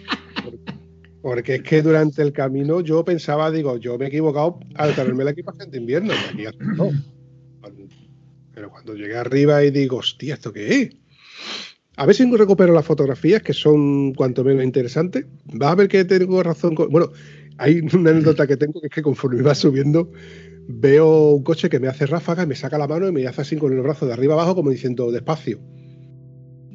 [1.23, 5.25] Porque es que durante el camino yo pensaba, digo, yo me he equivocado al traerme
[5.25, 6.13] la equipación de invierno.
[6.13, 6.91] aquí no.
[8.55, 10.97] Pero cuando llegué arriba y digo, hostia, ¿esto qué es?
[11.97, 15.27] A ver si recupero las fotografías, que son cuanto menos interesantes.
[15.45, 16.75] Vas a ver que tengo razón.
[16.75, 17.11] con- Bueno,
[17.59, 20.11] hay una anécdota que tengo que es que conforme iba subiendo,
[20.69, 23.57] veo un coche que me hace ráfaga me saca la mano y me hace así
[23.57, 25.61] con el brazo de arriba abajo, como diciendo despacio.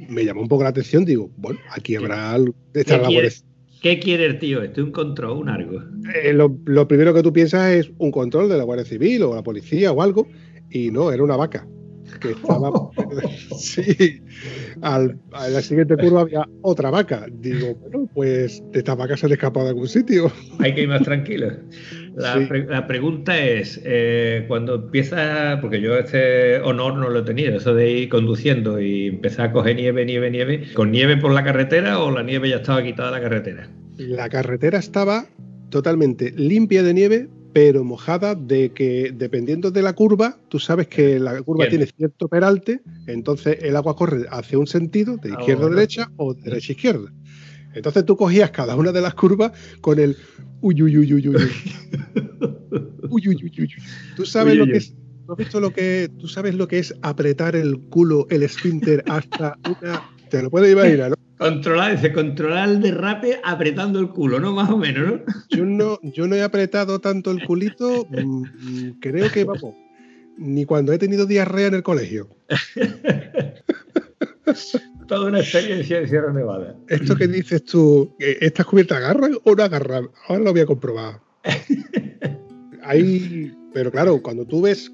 [0.10, 3.44] Me llamó un poco la atención, digo, bueno, aquí habrá algo- estará la quieres?
[3.82, 4.82] ¿Qué quiere el tío este?
[4.82, 5.38] ¿Un control?
[5.40, 5.82] ¿Un algo?
[6.24, 9.36] eh, lo, lo primero que tú piensas es un control de la Guardia Civil o
[9.36, 10.28] la policía o algo,
[10.70, 11.68] y no, era una vaca.
[12.22, 12.72] Que estaba.
[13.58, 14.22] sí.
[14.82, 17.26] Al- a la siguiente curva había otra vaca.
[17.32, 20.32] Digo, bueno, pues de esta vaca se han escapado de algún sitio.
[20.60, 21.52] Hay que ir más tranquilo.
[22.16, 22.46] La, Sí.
[22.48, 27.56] pre- la pregunta es, eh, cuando empieza, porque yo este honor no lo he tenido,
[27.56, 31.44] eso de ir conduciendo y empezar a coger nieve, nieve, nieve, ¿con nieve por la
[31.44, 33.70] carretera o la nieve ya estaba quitada de la carretera?
[33.98, 35.26] La carretera estaba
[35.70, 37.28] totalmente limpia de nieve,
[37.58, 41.72] pero mojada de que dependiendo de la curva, tú sabes que la curva Bien.
[41.72, 46.12] tiene cierto peralte, entonces el agua corre hacia un sentido, de Ah, izquierda a derecha
[46.18, 47.12] o de derecha a izquierda.
[47.74, 50.16] Entonces tú cogías cada una de las curvas con el
[50.62, 51.42] uy, uy, uy, uy, uy, uy.
[53.10, 53.84] Uy, uy, uy, uy, uy.
[54.16, 54.84] Tú sabes Uy, lo uy, que uy.
[54.84, 54.96] es.
[55.26, 59.04] ¿tú has visto lo que tú sabes lo que es apretar el culo, el esfínter
[59.08, 60.04] hasta una.
[60.30, 61.18] Te lo puedes imaginar, ¿no?
[61.38, 64.54] Controlar, dice, controlar el derrape apretando el culo, ¿no?
[64.54, 65.20] Más o menos, ¿no?
[65.50, 69.76] Yo no, yo no he apretado tanto el culito, mm, mm, creo que vamos,
[70.38, 72.28] ni cuando he tenido diarrea en el colegio.
[75.08, 76.76] Toda una experiencia en Sierra Nevada.
[76.88, 80.10] Esto que dices tú, eh, ¿estas cubiertas agarran o no agarran?
[80.28, 81.22] Ahora lo voy a comprobar.
[82.84, 84.92] Hay, pero claro, cuando tú ves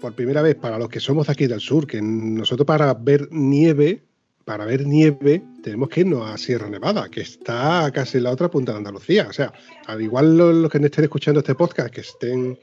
[0.00, 3.26] por primera vez, para los que somos de aquí del sur, que nosotros para ver
[3.30, 4.02] nieve,
[4.44, 8.50] para ver nieve, tenemos que irnos a Sierra Nevada, que está casi en la otra
[8.50, 9.26] punta de Andalucía.
[9.28, 9.52] O sea,
[9.86, 12.58] al igual los, los que estén escuchando este podcast, que estén,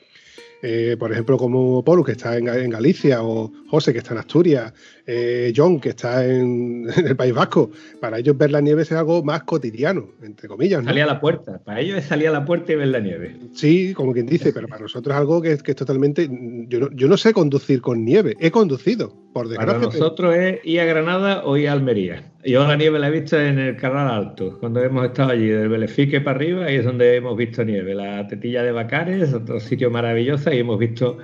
[0.62, 4.74] eh, por ejemplo, como Polo, que está en Galicia, o José, que está en Asturias,
[5.08, 8.92] eh, John, que está en, en el País Vasco, para ellos ver la nieve es
[8.92, 10.82] algo más cotidiano, entre comillas.
[10.84, 10.90] ¿no?
[10.90, 11.60] Salir a la puerta.
[11.64, 13.36] Para ellos es salir a la puerta y ver la nieve.
[13.54, 16.30] Sí, como quien dice, pero para nosotros es algo que, es- que es totalmente.
[16.68, 19.90] Yo no, yo no sé conducir con nieve, he conducido, por Para desgracia.
[19.90, 22.24] pero- nosotros es ir a Granada o ir a Almería.
[22.44, 25.70] Yo la nieve la he visto en el Canal Alto, cuando hemos estado allí, del
[25.70, 27.94] Belefique para arriba, ahí es donde hemos visto nieve.
[27.94, 31.20] La tetilla de Bacares, otro sitio maravilloso, y hemos visto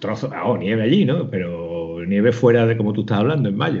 [0.00, 1.28] trozos, ah, oh, nieve allí, ¿no?
[1.30, 3.80] Pero nieve fuera de como tú estás hablando, en mayo.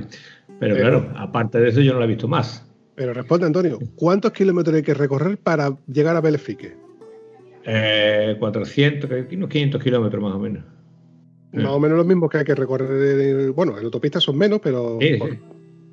[0.60, 2.64] Pero Pero- claro, aparte de eso yo no la he visto más.
[2.94, 6.74] Pero responde, Antonio, ¿cuántos kilómetros hay que recorrer para llegar a Belefique?
[7.64, 10.64] Eh, 400, que- unos 500 kilómetros más o menos.
[11.52, 12.88] Más o menos los mismos que hay que recorrer.
[12.90, 15.40] eh, Bueno, en autopistas son menos, pero Sí, bueno, sí.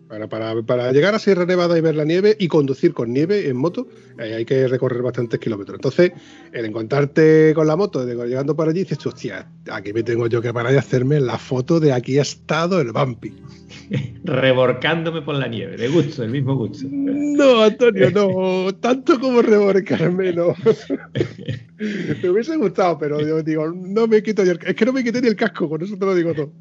[0.08, 3.48] Para, para- para llegar a Sierra Nevada y ver la nieve y conducir con nieve
[3.50, 3.88] en moto,
[4.20, 5.78] eh, hay que recorrer bastantes kilómetros.
[5.78, 6.12] Entonces,
[6.54, 10.54] el encontrarte con la moto, llegando para allí, dices, hostia, aquí me tengo yo que
[10.54, 13.34] parar y hacerme la foto de aquí ha estado el Bumpy.
[14.24, 16.88] Reborcándome por la nieve, de gusto, del mismo gusto.
[16.90, 18.74] No, Antonio, no.
[18.76, 20.56] Tanto como reborcarme, no.
[22.24, 25.22] me hubiese gustado, pero yo digo, no me quito el, Es que no me quité
[25.22, 26.52] ni el casco, con eso te lo digo todo.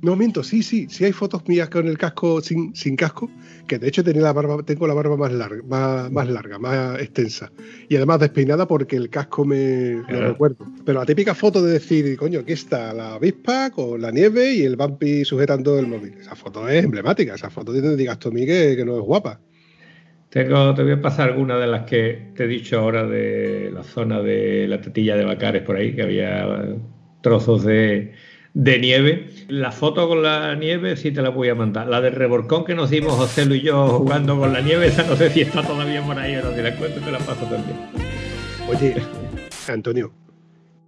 [0.00, 3.28] No miento, sí, sí, sí hay fotos mías con el casco sin, sin casco,
[3.66, 7.00] que de hecho tenía la barba, tengo la barba más larga, más, más larga, más
[7.00, 7.50] extensa.
[7.88, 10.28] Y además despeinada porque el casco me lo Claro.
[10.28, 10.66] recuerdo.
[10.84, 14.62] Pero la típica foto de decir, coño, aquí está la avispa con la nieve y
[14.62, 16.14] el Bumpy sujetando el móvil.
[16.20, 19.02] Esa foto es emblemática, esa foto tiene digas tú a mí que, que no es
[19.02, 19.40] guapa.
[20.30, 23.82] Tengo, te voy a pasar algunas de las que te he dicho ahora de la
[23.82, 26.76] zona de la tetilla de Bacares por ahí, que había
[27.22, 28.12] trozos de,
[28.54, 29.30] de nieve.
[29.48, 31.88] La foto con la nieve sí te la voy a mandar.
[31.88, 35.04] La del reborcón que nos dimos José Luis y yo jugando con la nieve, esa
[35.04, 36.54] no sé si está todavía por ahí o no.
[36.54, 37.76] Si la encuentro te la paso también.
[38.68, 38.96] Oye,
[39.68, 40.12] Antonio,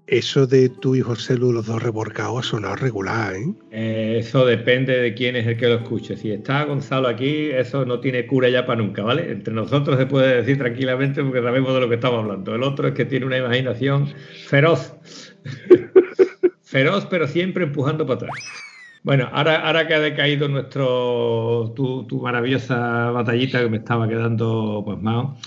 [0.06, 3.54] Eso de tú y José Lu, los dos reborcados, ha sonado regular, ¿eh?
[3.70, 4.16] ¿eh?
[4.18, 6.16] Eso depende de quién es el que lo escuche.
[6.16, 9.30] Si está Gonzalo aquí, eso no tiene cura ya para nunca, ¿vale?
[9.30, 12.54] Entre nosotros se puede decir tranquilamente porque sabemos de lo que estamos hablando.
[12.54, 14.08] El otro es que tiene una imaginación
[14.46, 14.94] feroz.
[16.70, 18.30] Feroz, pero siempre empujando para atrás.
[19.02, 24.82] Bueno, ahora, ahora que ha decaído nuestro tu, tu maravillosa batallita que me estaba quedando
[24.84, 25.38] pues más,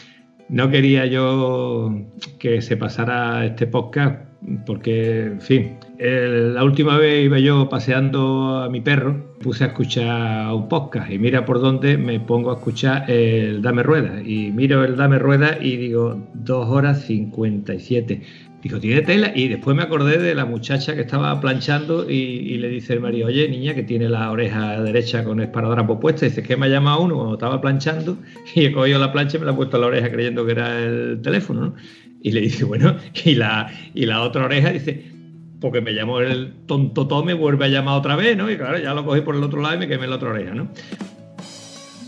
[0.49, 1.93] no quería yo
[2.39, 4.33] que se pasara este podcast
[4.65, 10.53] porque, en fin, la última vez iba yo paseando a mi perro, puse a escuchar
[10.53, 14.21] un podcast y mira por dónde me pongo a escuchar el Dame Rueda.
[14.21, 18.21] Y miro el Dame Rueda y digo, 2 horas 57.
[18.63, 19.33] Dijo, tiene tela.
[19.35, 23.27] Y después me acordé de la muchacha que estaba planchando y, le dice el marido,
[23.27, 26.25] oye, niña, que tiene la oreja derecha con esparadora puesta.
[26.25, 28.17] dice, que me ha llamado uno cuando estaba planchando
[28.55, 30.53] y he cogido la plancha y me la ha puesto a la oreja creyendo que
[30.53, 31.61] era el teléfono.
[31.61, 31.75] ¿no?
[32.21, 32.95] Y le dice, bueno,
[33.25, 35.11] y la, y la otra oreja dice,
[35.59, 38.49] porque me llamó el tonto me vuelve a llamar otra vez, ¿no?
[38.49, 40.53] Y claro, ya lo cogí por el otro lado y me quemé la otra oreja,
[40.53, 40.69] ¿no?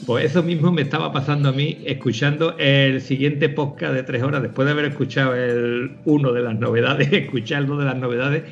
[0.05, 4.43] Pues eso mismo me estaba pasando a mí escuchando el siguiente podcast de tres horas,
[4.43, 8.43] después de haber escuchado el uno de las novedades, escuchar dos de las novedades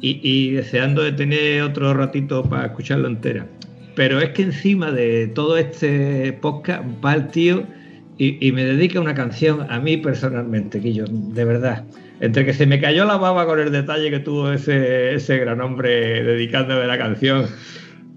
[0.00, 3.46] y, deseando de tener otro ratito para escucharlo entera.
[3.94, 7.64] Pero es que encima de todo este podcast va el tío
[8.16, 11.84] y, me dedica una canción a mí personalmente, Guillo, de verdad.
[12.20, 15.60] Entre que se me cayó la baba con el detalle que tuvo ese, ese gran
[15.60, 17.46] hombre dedicándome la canción.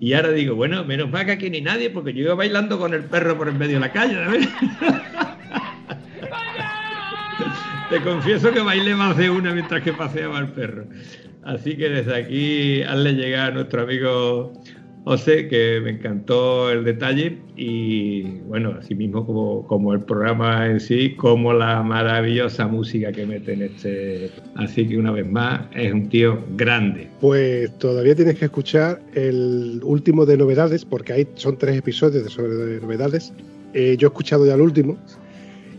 [0.02, 2.92] Y ahora digo, bueno, menos mal que aquí ni nadie, porque yo iba bailando con
[2.96, 4.18] el perro por en medio de la calle.
[7.92, 10.86] Te confieso que bailé más de una mientras que paseaba el perro.
[11.44, 14.54] Así que desde aquí hazle llegar a nuestro amigo
[15.04, 20.80] José, que me encantó el detalle y bueno, así mismo como, como el programa en
[20.80, 24.30] sí, como la maravillosa música que mete en este.
[24.56, 27.10] Así que una vez más, es un tío grande.
[27.20, 32.30] Pues todavía tienes que escuchar el último de novedades, porque hay, son tres episodios de
[32.30, 33.34] sobre novedades.
[33.74, 34.98] Eh, yo he escuchado ya el último,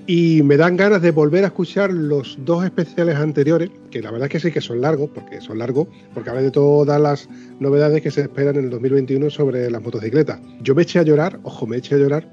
[0.07, 4.27] y me dan ganas de volver a escuchar los dos especiales anteriores, que la verdad
[4.27, 7.29] es que sí que son largos, porque son largos, porque hablan de todas las
[7.61, 10.41] novedades que se esperan en el 2021 sobre las motocicletas.
[10.61, 12.29] Yo me eché a llorar, ojo, me eché a llorar,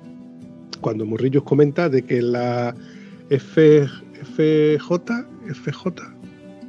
[0.82, 2.74] cuando Murrillos comenta de que la
[3.30, 3.88] F,
[4.36, 5.86] FJ, FJ,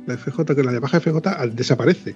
[0.07, 2.15] la FJ, que la de baja FJ desaparece.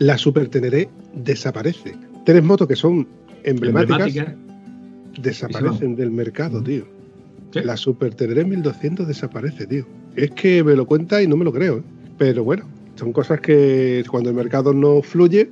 [0.00, 1.94] La Super Teneré desaparece.
[2.24, 3.06] Tres motos que son
[3.44, 4.34] emblemáticas
[5.20, 6.93] desaparecen del mercado, tío.
[7.62, 9.86] La Super Teneré 1200 desaparece, tío.
[10.16, 11.78] Es que me lo cuenta y no me lo creo.
[11.78, 11.82] ¿eh?
[12.18, 15.50] Pero bueno, son cosas que cuando el mercado no fluye.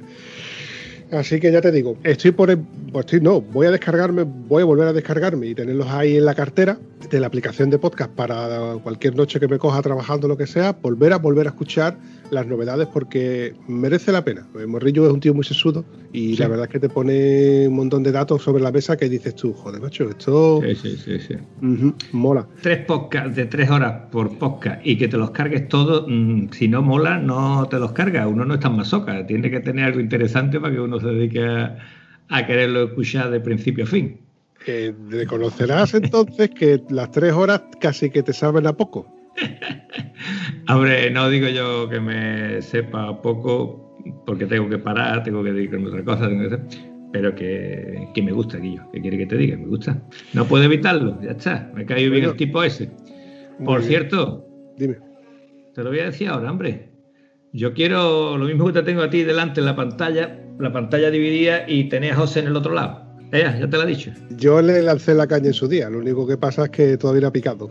[1.12, 2.56] Así que ya te digo, estoy por.
[2.90, 6.24] Pues estoy, no, voy a descargarme, voy a volver a descargarme y tenerlos ahí en
[6.24, 6.78] la cartera
[7.10, 10.72] de la aplicación de podcast para cualquier noche que me coja trabajando, lo que sea,
[10.72, 11.98] volver a volver a escuchar
[12.32, 14.48] las novedades porque merece la pena.
[14.66, 18.02] Morrillo es un tío muy sesudo y la verdad es que te pone un montón
[18.02, 20.62] de datos sobre la mesa que dices tú, joder, macho, esto.
[20.62, 21.18] Sí, sí, sí.
[21.20, 21.34] sí.
[22.12, 22.48] mola.
[22.62, 26.68] Tres podcasts de tres horas por podcast y que te los cargues todos, mm, si
[26.68, 28.26] no mola, no te los cargas.
[28.26, 31.44] Uno no es tan masoca, tiene que tener algo interesante para que uno se dedique
[31.44, 34.18] a, quererlo escuchar de principio a fin.
[34.66, 39.21] Eh, reconocerás entonces que las tres horas casi que te saben a poco.
[40.68, 45.86] Hombre, no digo yo que me sepa poco, porque tengo que parar, tengo que dedicarme
[45.86, 48.82] a otra cosa, tengo que pero que, me gusta, Guillo.
[48.90, 49.56] ¿Qué quiere que te diga?
[49.56, 50.02] Me gusta.
[50.32, 51.70] No puedo evitarlo, ya está.
[51.74, 52.90] Me caído bien el tipo ese.
[53.62, 54.46] Por cierto,
[54.78, 54.96] dime.
[55.74, 56.90] Te lo voy a decir ahora, hombre.
[57.52, 61.10] Yo quiero lo mismo que te tengo a ti delante en la pantalla, la pantalla
[61.10, 63.04] dividida y tenés a José en el otro lado.
[63.30, 64.10] ya te lo he dicho.
[64.30, 67.28] Yo le lancé la caña en su día, lo único que pasa es que todavía
[67.28, 67.70] ha picado.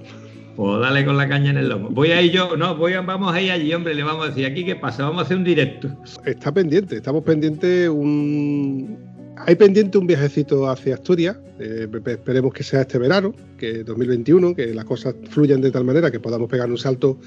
[0.62, 1.90] Pues dale con la caña en el lomo.
[1.90, 4.30] Voy a ir yo, no, voy a, vamos a ir allí, hombre, le vamos a
[4.30, 5.90] decir, aquí qué pasa, vamos a hacer un directo.
[6.24, 8.96] Está pendiente, estamos pendientes un...
[9.38, 14.72] Hay pendiente un viajecito hacia Asturias, eh, esperemos que sea este verano, que 2021, que
[14.76, 17.18] las cosas fluyan de tal manera que podamos pegar un salto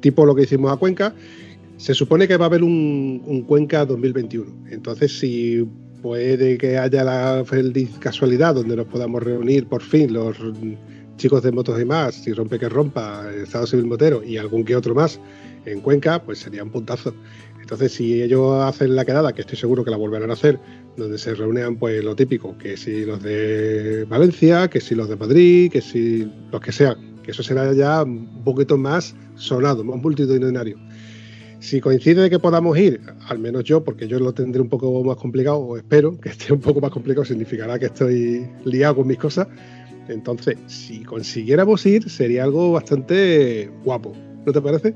[0.00, 1.14] tipo lo que hicimos a Cuenca.
[1.76, 5.64] Se supone que va a haber un, un Cuenca 2021, entonces si
[6.02, 10.36] puede que haya la feliz casualidad donde nos podamos reunir por fin los
[11.16, 14.76] chicos de Motos y más, si rompe que rompa, Estado Civil Motero y algún que
[14.76, 15.20] otro más
[15.64, 17.14] en Cuenca, pues sería un puntazo.
[17.60, 20.60] Entonces, si ellos hacen la quedada, que estoy seguro que la volverán a hacer,
[20.96, 25.16] donde se reúnen pues lo típico, que si los de Valencia, que si los de
[25.16, 30.00] Madrid, que si los que sean, que eso será ya un poquito más sonado, más
[30.02, 30.78] multitudinario.
[31.60, 35.02] Si coincide de que podamos ir, al menos yo, porque yo lo tendré un poco
[35.02, 39.06] más complicado, o espero que esté un poco más complicado, significará que estoy liado con
[39.06, 39.48] mis cosas,
[40.08, 44.12] entonces, si consiguiéramos ir, sería algo bastante guapo.
[44.44, 44.94] ¿No te parece?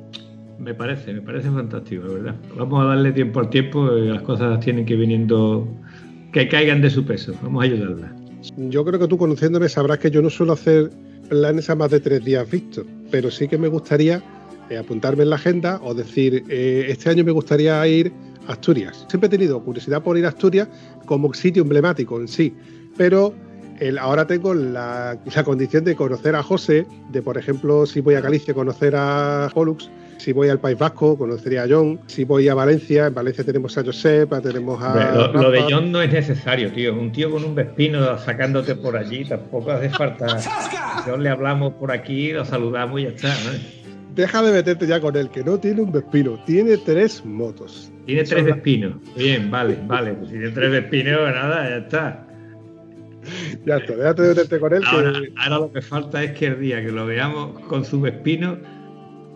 [0.59, 2.35] Me parece, me parece fantástico, la verdad.
[2.57, 5.69] Vamos a darle tiempo al tiempo, y las cosas tienen que ir viniendo,
[6.33, 7.33] que caigan de su peso.
[7.43, 8.15] Vamos a ayudarla.
[8.57, 10.91] Yo creo que tú conociéndome sabrás que yo no suelo hacer
[11.29, 14.23] planes a más de tres días vistos, pero sí que me gustaría
[14.71, 18.13] eh, apuntarme en la agenda o decir, eh, este año me gustaría ir
[18.47, 19.07] a Asturias.
[19.09, 20.69] Siempre he tenido curiosidad por ir a Asturias
[21.07, 22.55] como sitio emblemático en sí,
[22.97, 23.35] pero
[23.81, 28.15] el, ahora tengo la, la, condición de conocer a José, de por ejemplo, si voy
[28.15, 32.49] a Galicia, conocer a Pollux, si voy al País Vasco, conocería a John, si voy
[32.49, 35.15] a Valencia, en Valencia tenemos a Josep, tenemos a...
[35.15, 38.97] Lo, lo, de John no es necesario, tío, un tío con un vespino sacándote por
[38.97, 40.27] allí, tampoco hace falta...
[41.07, 43.79] John le hablamos por aquí, lo saludamos y ya está, ¿no?
[44.15, 47.93] Deja de meterte ya con él, que no tiene un vespino, tiene tres motos.
[48.05, 48.95] Tiene tres vespinos.
[49.17, 50.15] Bien, vale, vale.
[50.15, 52.28] Pues si tiene tres vespinos, nada, ya está.
[53.67, 54.83] Ya está, déjate de meterte con él.
[54.87, 55.33] Ahora, que...
[55.37, 58.59] ahora, lo que falta es que el día que lo veamos con su vespino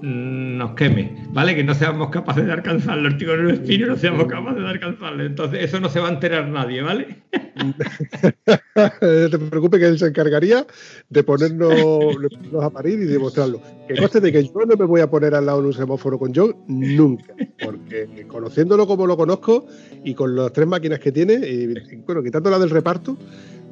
[0.03, 1.55] nos queme, ¿vale?
[1.55, 3.09] Que no seamos capaces de alcanzarlo.
[3.09, 5.25] El vespino no seamos capaces de alcanzarlo.
[5.25, 7.23] Entonces, eso no se va a enterar nadie, ¿vale?
[8.75, 10.67] no te preocupes que él se encargaría
[11.09, 11.73] de ponernos,
[12.63, 13.63] a parir y demostrarlo.
[13.87, 16.19] Que conste de que yo no me voy a poner al lado de un semáforo
[16.19, 19.67] con John nunca, porque conociéndolo como lo conozco
[20.05, 21.75] y con las tres máquinas que tiene, y,
[22.07, 23.17] bueno, quitando la del reparto,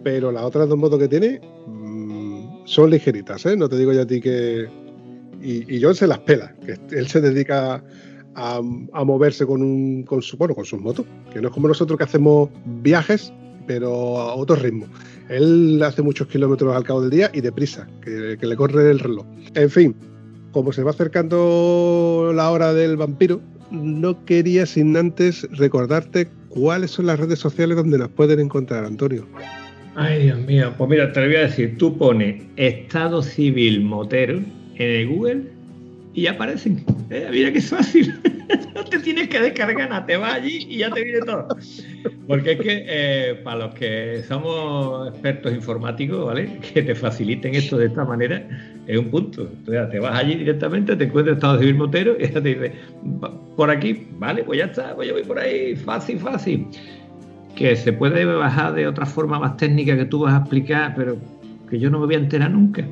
[0.03, 3.57] pero las otras dos motos que tiene mmm, son ligeritas, ¿eh?
[3.57, 4.69] No te digo ya a ti que,
[5.43, 7.83] y, John se las pela, que él se dedica
[8.35, 8.61] a,
[8.93, 11.99] a moverse con, un, con, su, bueno, con sus motos, que no es como nosotros
[11.99, 13.33] que hacemos viajes,
[13.67, 14.87] pero a otro ritmo.
[15.29, 18.99] Él hace muchos kilómetros al cabo del día y deprisa, que, que le corre el
[18.99, 19.27] reloj.
[19.55, 19.95] En fin,
[20.53, 23.41] como se va acercando la hora del vampiro,
[23.71, 29.27] no quería sin antes recordarte cuáles son las redes sociales donde nos pueden encontrar, Antonio.
[29.97, 34.35] Ay, Dios mío, pues mira, te lo voy a decir, tú pones Estado Civil Motero
[34.37, 35.43] en el Google
[36.15, 36.85] y aparecen.
[37.11, 38.15] Eh, mira que es fácil.
[38.75, 41.49] no te tienes que descargar nada, te vas allí y ya te viene todo.
[42.29, 46.59] Porque es que eh, para los que somos expertos informáticos, ¿vale?
[46.73, 48.47] Que te faciliten esto de esta manera
[48.87, 49.43] es un punto.
[49.43, 52.73] Entonces, te vas allí directamente, te encuentras Estado Civil Motero y ya te dice,
[53.57, 56.67] por aquí, vale, pues ya está, pues yo voy por ahí, fácil, fácil.
[57.61, 61.19] Que se puede bajar de otra forma más técnica que tú vas a explicar, pero
[61.69, 62.83] que yo no me voy a enterar nunca.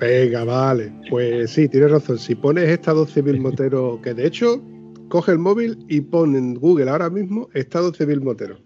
[0.00, 0.90] Venga, vale.
[1.10, 2.18] Pues sí, tienes razón.
[2.18, 4.62] Si pones Estado Civil Motero, que de hecho,
[5.10, 8.56] coge el móvil y pone en Google ahora mismo Estado Civil Motero.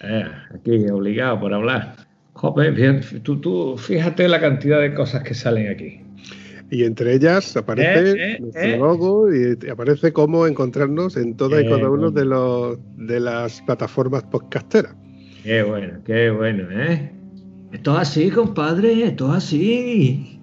[0.00, 1.96] Eh, aquí, obligado por hablar.
[2.34, 6.00] Joder, tú, tú, fíjate la cantidad de cosas que salen aquí.
[6.72, 8.78] Y entre ellas aparece eh, eh, nuestro eh.
[8.78, 14.22] logo y aparece cómo encontrarnos en todas y cada uno de, los, de las plataformas
[14.22, 14.94] podcasteras.
[15.42, 17.12] Qué bueno, qué bueno, ¿eh?
[17.72, 20.40] Esto es así, compadre, esto es así.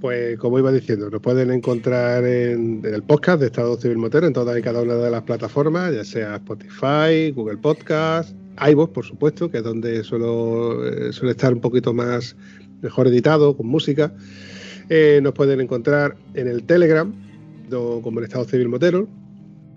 [0.00, 4.26] Pues como iba diciendo, nos pueden encontrar en, en, el podcast de Estado Civil Motero
[4.26, 8.34] en todas y cada una de las plataformas, ya sea Spotify, Google Podcast,
[8.66, 12.34] iVoox, por supuesto, que es donde suelo, eh, suele estar un poquito más
[12.80, 14.10] mejor editado, con música.
[14.92, 17.14] Eh, nos pueden encontrar en el Telegram,
[18.02, 19.08] como el Estado Civil Motero,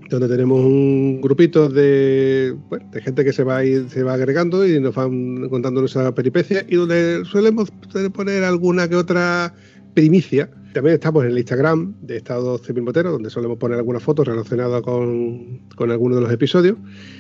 [0.10, 2.56] donde tenemos un grupito de,
[2.92, 6.66] de gente que se va, ir, se va agregando y nos van contando nuestras peripecias
[6.68, 7.72] y donde solemos
[8.12, 9.54] poner alguna que otra
[9.94, 10.50] primicia.
[10.74, 14.82] También estamos en el Instagram de Estado Civil Motero, donde solemos poner algunas fotos relacionadas
[14.82, 16.78] con, con algunos de los episodios.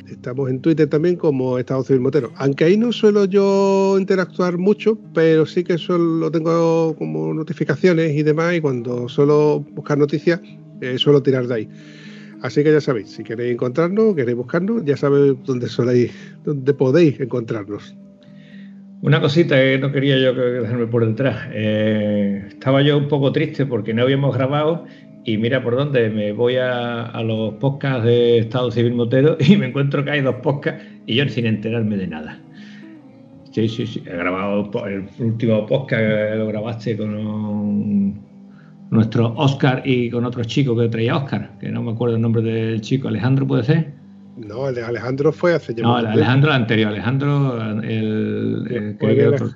[0.09, 2.31] Estamos en Twitter también como Estado Civil Motero.
[2.37, 8.23] Aunque ahí no suelo yo interactuar mucho, pero sí que solo tengo como notificaciones y
[8.23, 10.41] demás, y cuando suelo buscar noticias,
[10.81, 11.69] eh, suelo tirar de ahí.
[12.41, 16.11] Así que ya sabéis, si queréis encontrarnos, queréis buscarnos, ya sabéis dónde soléis,
[16.43, 17.95] dónde podéis encontrarnos.
[19.03, 21.49] Una cosita que no quería yo dejarme por detrás.
[21.51, 24.85] Eh, estaba yo un poco triste porque no habíamos grabado
[25.25, 29.65] y mira por dónde me voy a, los podcasts de Estado Civil Motero y me
[29.65, 32.39] encuentro que hay dos podcasts y yo sin enterarme de nada.
[33.51, 34.01] Sí, sí, sí.
[34.05, 38.21] He grabado el último podcast, lo grabaste con
[38.89, 42.41] nuestro Oscar y con otro chico que traía Oscar, que no me acuerdo el nombre
[42.41, 44.02] del chico, Alejandro puede ser.
[44.37, 49.17] No, el de Alejandro fue hace ya No, el Alejandro el anterior, Alejandro, el, después,
[49.17, 49.49] de, otro.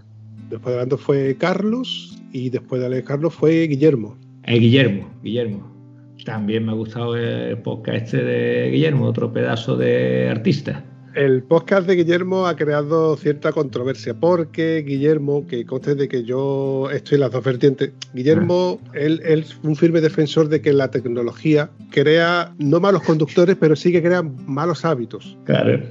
[0.49, 4.17] después de Alejandro fue Carlos y después de Alejandro fue Guillermo.
[4.43, 5.77] El Guillermo, Guillermo.
[6.25, 10.83] También me ha gustado el podcast este de Guillermo, otro pedazo de artista.
[11.17, 16.91] El podcast de Guillermo ha creado cierta controversia porque Guillermo, que conste de que yo
[16.91, 18.91] estoy en las dos vertientes, Guillermo, ah.
[18.93, 23.75] él, él, es un firme defensor de que la tecnología crea no malos conductores, pero
[23.75, 25.35] sí que crea malos hábitos.
[25.45, 25.81] Claro.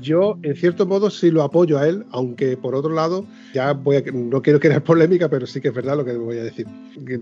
[0.00, 3.96] Yo, en cierto modo, sí lo apoyo a él, aunque por otro lado, ya voy
[3.96, 6.66] a, no quiero crear polémica, pero sí que es verdad lo que voy a decir.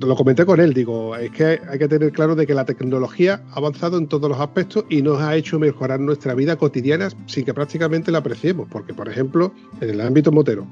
[0.01, 3.43] Lo comenté con él, digo, es que hay que tener claro de que la tecnología
[3.51, 7.45] ha avanzado en todos los aspectos y nos ha hecho mejorar nuestra vida cotidiana sin
[7.45, 10.67] que prácticamente la apreciemos, porque, por ejemplo, en el ámbito motero,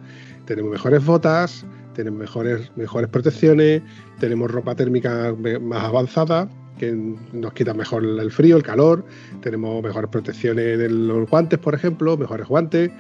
[0.45, 3.83] tenemos mejores botas, tenemos mejores, mejores protecciones,
[4.19, 6.49] tenemos ropa térmica más avanzada,
[6.81, 6.97] que
[7.35, 9.05] nos quita mejor el frío, el calor,
[9.43, 12.91] tenemos mejores protecciones de los guantes, por ejemplo, mejores guantes.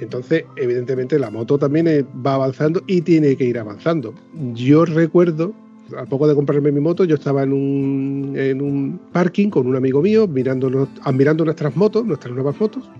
[0.00, 1.86] Entonces, evidentemente, la moto también
[2.26, 4.14] va avanzando y tiene que ir avanzando.
[4.54, 5.54] Yo recuerdo,
[5.96, 9.76] al poco de comprarme mi moto, yo estaba en un, en un parking con un
[9.76, 12.90] amigo mío, mirando, admirando nuestras motos, nuestras nuevas motos,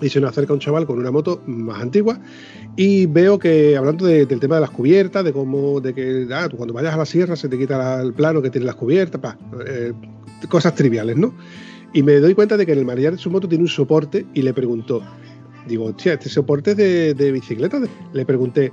[0.00, 2.20] y se nos acerca un chaval con una moto más antigua
[2.76, 6.74] y veo que hablando del tema de las cubiertas, de cómo, de que ah, cuando
[6.74, 9.36] vayas a la sierra se te quita el plano que tiene las cubiertas,
[9.66, 9.92] eh,
[10.48, 11.34] cosas triviales, ¿no?
[11.92, 14.26] Y me doy cuenta de que en el manillar de su moto tiene un soporte
[14.34, 15.02] y le pregunto,
[15.66, 17.80] digo, hostia, este soporte de, de bicicleta,
[18.12, 18.72] le pregunté,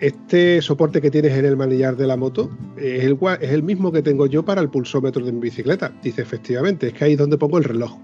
[0.00, 3.92] este soporte que tienes en el manillar de la moto es el, es el mismo
[3.92, 5.92] que tengo yo para el pulsómetro de mi bicicleta.
[6.02, 7.96] Dice, efectivamente, es que ahí es donde pongo el reloj.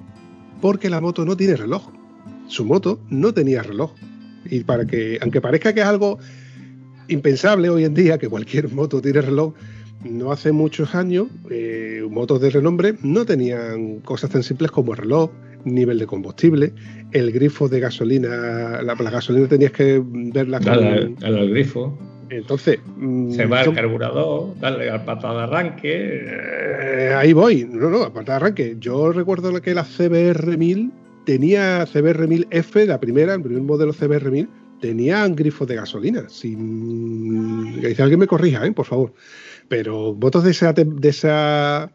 [0.61, 1.91] Porque la moto no tiene reloj
[2.51, 3.93] su moto no tenía reloj.
[4.51, 6.19] Y para que, aunque parezca que es algo
[7.09, 9.55] impensable hoy en día, que cualquier moto tiene reloj,
[10.05, 15.31] no hace muchos años, eh, motos de renombre no tenían cosas tan simples como reloj,
[15.65, 16.73] nivel de combustible,
[17.13, 21.17] el grifo de gasolina, la, gasolina tenías que verla con...
[21.23, 21.99] el grifo.
[22.31, 22.79] Entonces.
[22.97, 26.27] Mm, Se va el carburador, dale al patada de arranque.
[26.29, 27.69] Eh, ahí voy.
[27.71, 28.77] No, no, al patada de arranque.
[28.79, 30.93] Yo recuerdo que la CBR 1000
[31.25, 34.49] tenía CBR1000F, la primera, el primer modelo CBR1000,
[34.81, 36.27] tenía un grifo de gasolina.
[36.41, 38.73] Que alguien me corrija, ¿eh?
[38.73, 39.15] por favor.
[39.69, 41.91] Pero motos de esa, de esa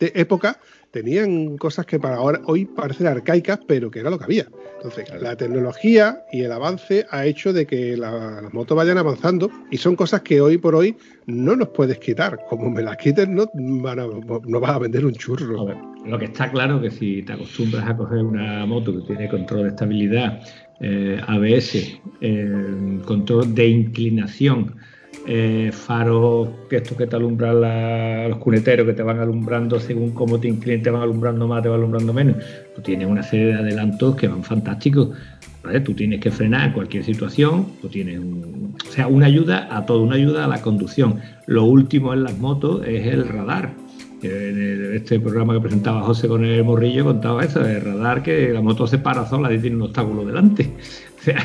[0.00, 0.60] época
[0.94, 4.46] tenían cosas que para ahora hoy parecen arcaicas, pero que era lo que había.
[4.76, 9.76] Entonces, la tecnología y el avance ha hecho de que las motos vayan avanzando y
[9.76, 12.38] son cosas que hoy por hoy no nos puedes quitar.
[12.48, 15.66] Como me las quiten, no, no vas a vender un churro.
[16.06, 19.28] lo que está claro es que si te acostumbras a coger una moto que tiene
[19.28, 20.42] control de estabilidad,
[20.80, 24.76] eh, ABS, eh, control de inclinación,
[25.26, 27.60] eh, faros que estos que te alumbran
[28.28, 31.68] los cuneteros que te van alumbrando según cómo te inclinas, te van alumbrando más, te
[31.68, 32.36] van alumbrando menos.
[32.74, 35.10] Tú tienes una serie de adelantos que van fantásticos.
[35.82, 40.02] Tú tienes que frenar en cualquier situación, tú tienes o sea, una ayuda a todo,
[40.02, 41.20] una ayuda a la conducción.
[41.46, 43.72] Lo último en las motos es el radar.
[44.22, 48.60] En este programa que presentaba José con el morrillo contaba eso, el radar que la
[48.62, 50.70] moto se para sola y tiene un obstáculo delante.
[51.18, 51.38] O sea,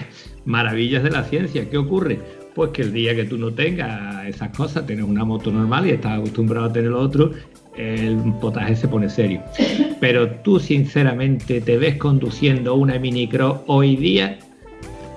[0.44, 1.70] maravillas de la ciencia.
[1.70, 2.20] ¿Qué ocurre?
[2.56, 5.92] Pues que el día que tú no tengas esas cosas, tienes una moto normal y
[5.92, 7.32] estás acostumbrado a tener lo otro,
[7.78, 9.42] el potaje se pone serio.
[10.00, 14.40] Pero tú sinceramente te ves conduciendo una minicross hoy día.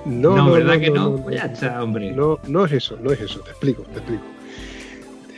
[0.04, 1.16] No, no, ¿verdad que no?
[1.16, 2.12] Pues ya está, hombre.
[2.12, 4.24] No, no es eso, no es eso, te explico, te explico.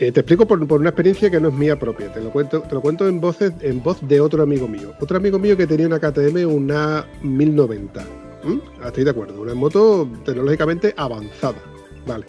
[0.00, 2.74] Eh, te explico por, una experiencia que no es mía propia, te lo cuento, te
[2.74, 4.92] lo cuento en, voces, en voz de otro amigo mío.
[5.00, 8.04] Otro amigo mío que tenía una KTM, una 1090.
[8.44, 8.84] ¿Mm?
[8.84, 11.73] Estoy de acuerdo, una moto tecnológicamente avanzada.
[12.06, 12.26] Vale.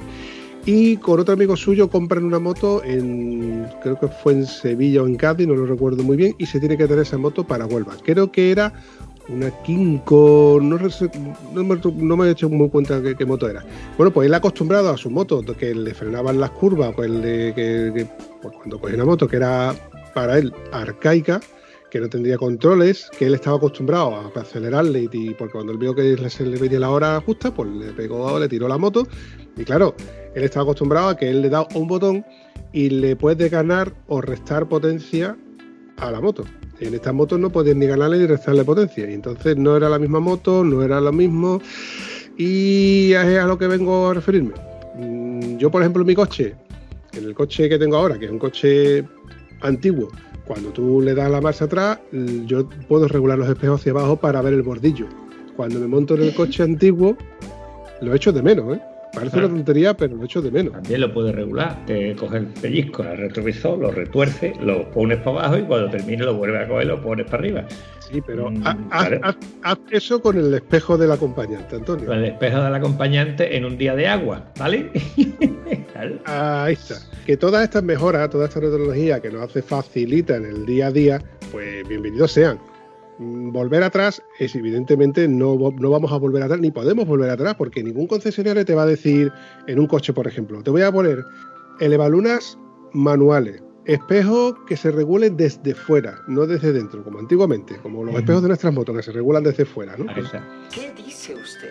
[0.65, 5.07] Y con otro amigo suyo compran una moto en, creo que fue en Sevilla o
[5.07, 7.67] en Cádiz, no lo recuerdo muy bien, y se tiene que tener esa moto para
[7.67, 7.93] Huelva.
[8.03, 8.73] Creo que era
[9.29, 10.79] una Kinko, no,
[11.53, 13.63] no, me, he hecho muy cuenta qué, moto era.
[13.95, 18.07] Bueno, pues él acostumbrado a su moto, que le frenaban las curvas, pues, que,
[18.41, 19.75] pues cuando cogía una moto que era
[20.15, 21.41] para él arcaica,
[21.91, 25.93] que no tendría controles, que él estaba acostumbrado a acelerarle y, porque cuando él vio
[25.93, 29.07] que se le venía la hora justa, pues le pegó, le tiró la moto
[29.57, 29.95] y claro,
[30.33, 32.25] él estaba acostumbrado a que él le da un botón
[32.73, 35.37] y le puede ganar o restar potencia
[35.97, 36.43] a la moto.
[36.79, 39.09] En estas motos no puedes ni ganarle ni restarle potencia.
[39.09, 41.61] Y entonces no era la misma moto, no era lo mismo.
[42.37, 44.53] Y es a lo que vengo a referirme.
[44.97, 46.53] Mm, yo, por ejemplo, en mi coche,
[47.13, 49.05] en el coche que tengo ahora, que es un coche
[49.61, 50.09] antiguo,
[50.45, 51.99] cuando tú le das la marcha atrás,
[52.45, 55.07] yo puedo regular los espejos hacia abajo para ver el bordillo.
[55.55, 57.17] Cuando me monto en el coche antiguo,
[58.01, 58.81] lo echo de menos, ¿eh?
[59.15, 60.73] Parece una tontería, pero lo echo de menos.
[60.73, 61.85] También lo puedes regular.
[61.85, 66.25] Te coges el pellizco el retrovisor, lo retuerce, lo pones para abajo y cuando termine
[66.25, 67.65] lo vuelves a coger y lo pones para arriba.
[67.99, 72.05] Sí, pero mm, haz, eso con el espejo del acompañante, Antonio.
[72.05, 74.91] Con el espejo del acompañante en un día de agua, ¿vale?
[76.25, 76.95] Ahí está.
[77.25, 80.91] Que todas estas mejoras, toda esta tecnología que nos hace facilita en el día a
[80.91, 82.59] día, pues bienvenidos sean.
[83.19, 87.55] Mm, volver atrás es evidentemente no, no, vamos a volver atrás ni podemos volver atrás
[87.55, 89.31] porque ningún concesionario te va a decir
[89.67, 91.23] en un coche por ejemplo te voy a poner
[91.79, 92.57] elevalunas
[92.91, 98.41] manuales espejos que se regulen desde fuera, no desde dentro, como antiguamente, como los espejos
[98.41, 100.07] de nuestras motos que se regulan desde fuera, ¿no?
[100.73, 101.69] ¿Qué dice usted?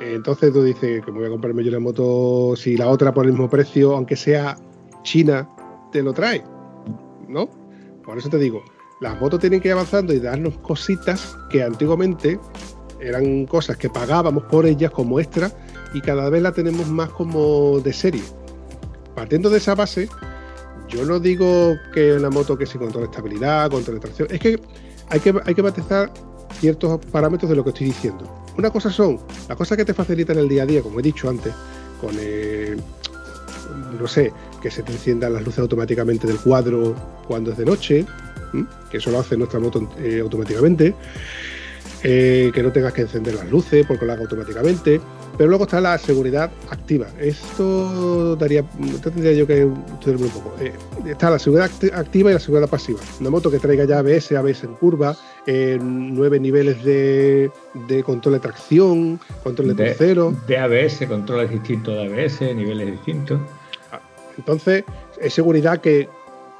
[0.00, 3.26] Entonces tú dices que me voy a comprarme yo la moto si la otra por
[3.26, 4.56] el mismo precio, aunque sea
[5.02, 5.48] China,
[5.92, 6.42] te lo trae,
[7.28, 7.50] ¿no?
[8.04, 8.62] Por eso te digo,
[9.00, 12.38] las motos tienen que ir avanzando y darnos cositas que antiguamente
[13.00, 15.50] eran cosas que pagábamos por ellas como extra
[15.94, 18.22] y cada vez la tenemos más como de serie.
[19.14, 20.08] Partiendo de esa base,
[20.88, 24.38] yo no digo que una moto que sí control de estabilidad, control de tracción, es
[24.38, 24.60] que
[25.08, 26.12] hay que, hay que matizar
[26.60, 28.30] ciertos parámetros de lo que estoy diciendo.
[28.58, 31.30] Una cosa son las cosas que te facilitan el día a día, como he dicho
[31.30, 31.54] antes,
[32.02, 32.82] con el,
[33.98, 34.30] no sé,
[34.60, 36.94] que se te enciendan las luces automáticamente del cuadro
[37.26, 38.06] cuando es de noche,
[38.90, 40.94] que eso lo hace nuestra moto eh, automáticamente,
[42.02, 45.00] eh, que no tengas que encender las luces porque lo haga automáticamente,
[45.36, 47.08] pero luego está la seguridad activa.
[47.18, 50.54] Esto daría, esto tendría yo que estudiarme un poco.
[50.60, 50.72] Eh,
[51.06, 53.00] está la seguridad activa y la seguridad pasiva.
[53.20, 57.50] Una moto que traiga ya ABS, ABS en curva, eh, nueve niveles de,
[58.04, 60.34] control de tracción, control de, tercero.
[60.46, 63.40] De ABS, controles distintos de ABS, niveles distintos.
[63.92, 64.00] Ah,
[64.36, 64.84] entonces,
[65.20, 66.08] es seguridad que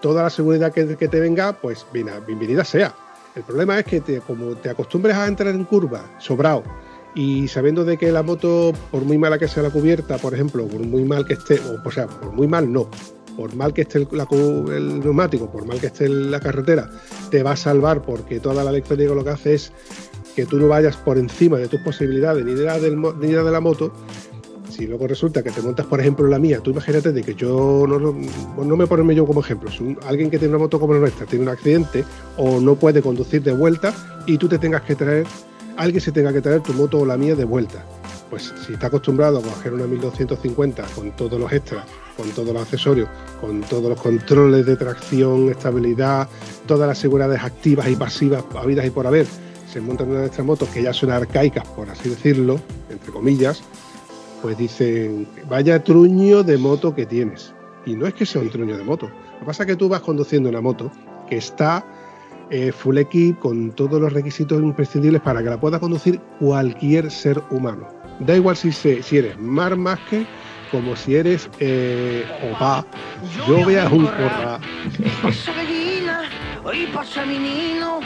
[0.01, 2.95] toda la seguridad que, te venga, pues bienvenida sea.
[3.35, 6.65] El problema es que como te acostumbres a entrar en curva sobrado
[7.15, 10.67] y sabiendo de que la moto, por muy mala que sea la cubierta, por ejemplo,
[10.67, 12.89] por muy mal que esté, o, sea, por muy mal no,
[13.37, 16.91] por mal que esté el, neumático, por mal que esté la carretera,
[17.31, 19.73] te va a salvar porque toda la electrónica lo que hace es
[20.35, 23.61] que tú no vayas por encima de tus posibilidades ni de la, ni de la
[23.61, 23.93] moto.
[24.71, 27.85] Si luego resulta que te montas, por ejemplo, la mía, tú imagínate de que yo
[27.87, 31.01] no, no, me ponerme yo como ejemplo, si alguien que tiene una moto como la
[31.01, 32.05] nuestra tiene un accidente
[32.37, 33.93] o no puede conducir de vuelta
[34.27, 35.27] y tú te tengas que traer
[35.81, 37.85] alguien se tenga que traer tu moto o la mía de vuelta.
[38.29, 41.85] Pues si está acostumbrado a coger una 1250 con todos los extras,
[42.17, 43.09] con todos los accesorios,
[43.41, 46.29] con todos los controles de tracción, estabilidad,
[46.67, 49.27] todas las seguridades activas y pasivas habidas y por haber,
[49.73, 52.61] se montan en una de estas motos que ya son arcaicas, por así decirlo,
[52.91, 53.63] entre comillas,
[54.43, 57.55] pues dicen, vaya truño de moto que tienes.
[57.87, 59.07] Y no es que sea un truño de moto.
[59.07, 60.91] Lo que pasa es que tú vas conduciendo una moto
[61.29, 61.85] que está
[62.51, 67.43] eh, full equip con todos los requisitos imprescindibles para que la pueda conducir cualquier ser
[67.51, 67.89] humano.
[68.21, 69.77] Da igual si, si eres Mar
[70.11, 70.27] que
[70.71, 72.85] como si eres eh, Opa.
[73.47, 74.07] Yo voy a un.
[75.23, 76.23] Pasa gallina,
[76.65, 77.99] hoy pasa menino.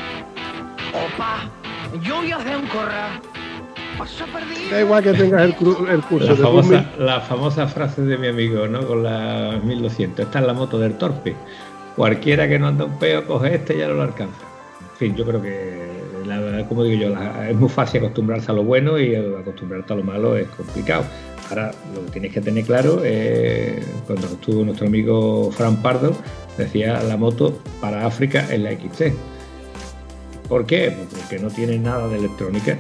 [0.93, 1.51] Opa,
[2.03, 3.21] yo voy a hacer un corra.
[4.71, 5.55] Da igual que tengas el,
[5.89, 8.87] el curso la famosa, la famosa frase de mi amigo, ¿no?
[8.87, 10.27] Con la 1200.
[10.27, 11.37] Esta es la moto del torpe
[11.97, 14.41] cualquiera que no anda un peo coge este y ya no lo alcanza.
[14.93, 17.15] En fin, yo creo que, como digo yo,
[17.49, 21.05] es muy fácil acostumbrarse a lo bueno y acostumbrarse a lo malo es complicado.
[21.51, 26.17] Ahora, lo que tienes que tener claro, es, cuando estuvo nuestro amigo Fran Pardo,
[26.57, 29.13] decía la moto para África en la XC.
[30.49, 30.95] ¿Por qué?
[31.11, 32.79] Porque no tiene nada de electrónica.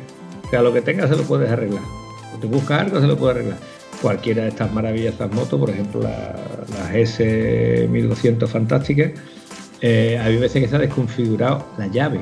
[0.54, 1.82] O sea, lo que tengas se lo puedes arreglar.
[2.34, 3.58] O te buscas algo, se lo puedes arreglar
[4.04, 9.12] cualquiera de estas maravillosas motos, por ejemplo las S1200 fantásticas,
[9.80, 12.20] eh, hay veces que se ha desconfigurado la llave.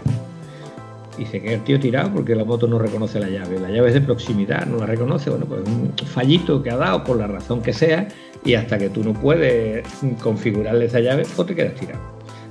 [1.18, 3.58] Y se queda el tío tirado porque la moto no reconoce la llave.
[3.58, 5.28] La llave es de proximidad, no la reconoce.
[5.28, 8.06] Bueno, pues un fallito que ha dado por la razón que sea
[8.44, 9.84] y hasta que tú no puedes
[10.22, 12.00] configurarle esa llave, pues te quedas tirado.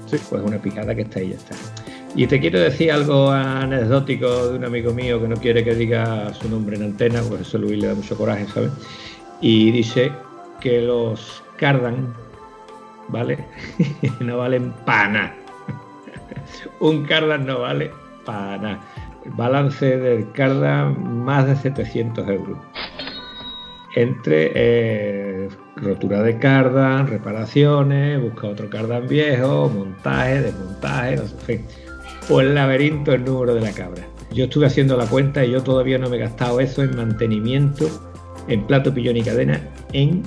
[0.05, 0.17] Sí.
[0.29, 1.80] Pues una picada que está ahí ya está.
[2.15, 6.33] Y te quiero decir algo anecdótico de un amigo mío que no quiere que diga
[6.33, 8.71] su nombre en antena, pues eso Luis le da mucho coraje, ¿sabes?
[9.41, 10.11] y dice
[10.61, 12.13] que los cardan,
[13.09, 13.43] ¿vale?
[14.19, 15.35] no valen para nada.
[16.79, 17.91] Un cardan no vale
[18.23, 18.79] para nada.
[19.35, 22.57] Balance del cardan más de 700 euros.
[23.95, 31.65] Entre eh, rotura de cardan, reparaciones, busca otro cardan viejo, montaje, desmontaje, en fin.
[32.29, 34.07] O el laberinto, el número de la cabra.
[34.33, 37.89] Yo estuve haciendo la cuenta y yo todavía no me he gastado eso en mantenimiento
[38.47, 39.59] en plato, pillón y cadena
[39.93, 40.23] en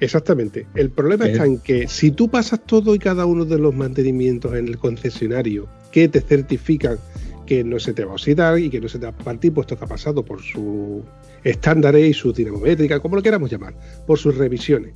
[0.00, 0.66] Exactamente.
[0.74, 4.54] El problema está en que si tú pasas todo y cada uno de los mantenimientos
[4.54, 6.98] en el concesionario que te certifican
[7.46, 9.52] que no se te va a oxidar y que no se te va a partir,
[9.54, 11.02] puesto que ha pasado por sus
[11.44, 13.74] estándares y su dinamométrica, como lo queramos llamar,
[14.06, 14.94] por sus revisiones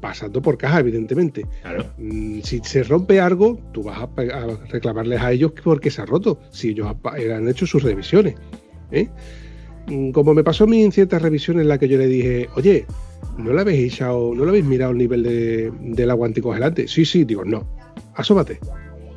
[0.00, 1.44] pasando por caja, evidentemente.
[1.98, 4.08] Mm, si se rompe algo, tú vas a,
[4.68, 8.34] reclamarles a ellos porque se ha roto, si ellos han hecho sus revisiones.
[8.92, 9.08] ¿eh?
[9.88, 12.48] Mm, como me pasó a mí en ciertas revisiones en las que yo le dije,
[12.54, 12.86] oye,
[13.38, 16.88] ¿no le habéis echado, no lo habéis mirado el nivel de, del agua anticongelante?
[16.88, 17.68] Sí, sí, digo, no,
[18.14, 18.60] asómate,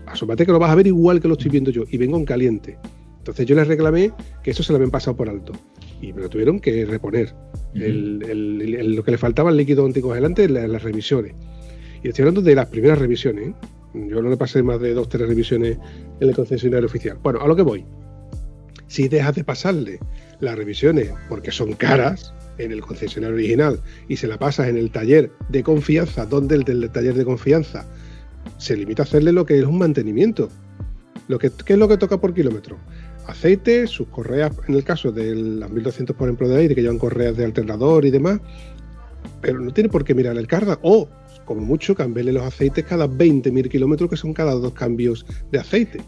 [0.10, 2.26] asómate que lo vas a ver igual que lo estoy viendo yo, y vengo en
[2.26, 2.78] caliente.
[3.20, 4.12] Entonces yo les reclamé
[4.44, 5.54] que eso se lo habían pasado por alto
[6.02, 7.34] y me lo tuvieron que reponer.
[7.74, 11.34] lo que le faltaba el líquido anticongelante en, las revisiones.
[12.04, 13.50] Y estoy hablando de las primeras revisiones.
[13.50, 13.54] ¿eh?
[13.94, 15.78] Yo no le pasé más de dos o tres revisiones
[16.20, 17.18] en el concesionario oficial.
[17.22, 17.86] Bueno, a lo que voy.
[18.88, 20.00] Si dejas de pasarle
[20.40, 24.90] las revisiones porque son caras en el concesionario original y se la pasas en el
[24.92, 27.86] taller de confianza, donde el del taller de confianza
[28.58, 30.50] se limita a hacerle lo que es un mantenimiento.
[31.28, 32.78] Lo que, ¿Qué es lo que toca por kilómetro?
[33.30, 36.98] aceite, sus correas, en el caso de las 1200 por ejemplo de aire, que llevan
[36.98, 38.40] correas de alternador y demás,
[39.42, 41.08] pero no tiene por qué mirar el cardan, o
[41.46, 46.02] como mucho cambiarle los aceites cada 20.000 kilómetros, que son cada dos cambios de aceite.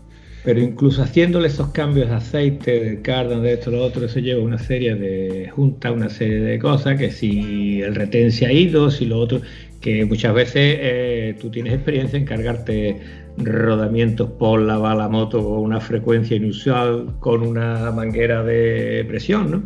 [0.43, 4.43] Pero incluso haciéndole esos cambios de aceite, de cardan, de esto, lo otro, eso lleva
[4.43, 8.89] una serie de junta, una serie de cosas, que si el retén se ha ido,
[8.89, 9.41] si lo otro,
[9.81, 13.01] que muchas veces eh, tú tienes experiencia en cargarte
[13.37, 19.63] rodamientos por la bala moto o una frecuencia inusual con una manguera de presión, ¿no?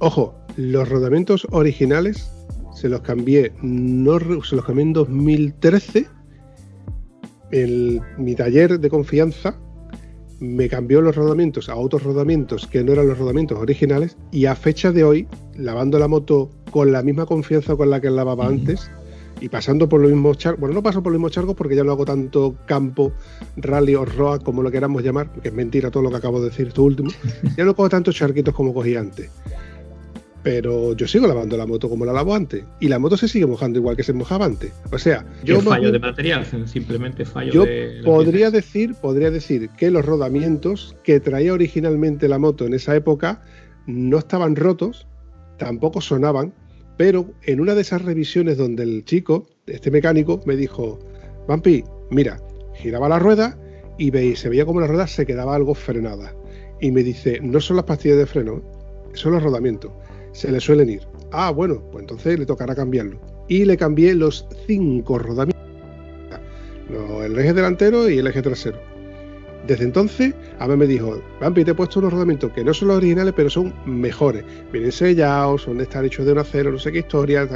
[0.00, 2.30] Ojo, los rodamientos originales
[2.74, 6.06] se los cambié, no, se los cambié en 2013.
[7.52, 9.56] El, mi taller de confianza
[10.42, 14.56] me cambió los rodamientos a otros rodamientos que no eran los rodamientos originales y a
[14.56, 18.90] fecha de hoy, lavando la moto con la misma confianza con la que lavaba antes,
[19.40, 21.84] y pasando por los mismos charcos, bueno, no paso por los mismos charcos porque ya
[21.84, 23.12] no hago tanto campo,
[23.56, 26.50] rally o roa, como lo queramos llamar, que es mentira todo lo que acabo de
[26.50, 27.10] decir, esto último,
[27.56, 29.30] ya no cojo tantos charquitos como cogí antes.
[30.42, 32.64] Pero yo sigo lavando la moto como la lavo antes.
[32.80, 34.72] Y la moto se sigue mojando igual que se mojaba antes.
[34.90, 35.60] O sea, yo.
[35.60, 38.00] fallo de material, simplemente fallo yo de.
[38.04, 43.42] podría decir, podría decir que los rodamientos que traía originalmente la moto en esa época
[43.86, 45.06] no estaban rotos,
[45.58, 46.52] tampoco sonaban,
[46.96, 50.98] pero en una de esas revisiones donde el chico, este mecánico, me dijo,
[51.48, 52.40] Vampi, mira,
[52.74, 53.58] giraba la rueda
[53.98, 56.34] y veis, se veía como la rueda se quedaba algo frenada.
[56.80, 58.62] Y me dice, no son las pastillas de freno,
[59.14, 59.92] son los rodamientos.
[60.32, 61.02] Se le suelen ir.
[61.30, 63.20] Ah, bueno, pues entonces le tocará cambiarlo.
[63.48, 65.62] Y le cambié los cinco rodamientos.
[67.22, 68.92] El eje delantero y el eje trasero
[69.66, 72.88] desde entonces, a mí me dijo, Vampi, te he puesto unos rodamientos que no son
[72.88, 74.44] los originales, pero son mejores.
[74.72, 77.48] Vienen sellados, son de estar hechos de un acero, no sé qué historia,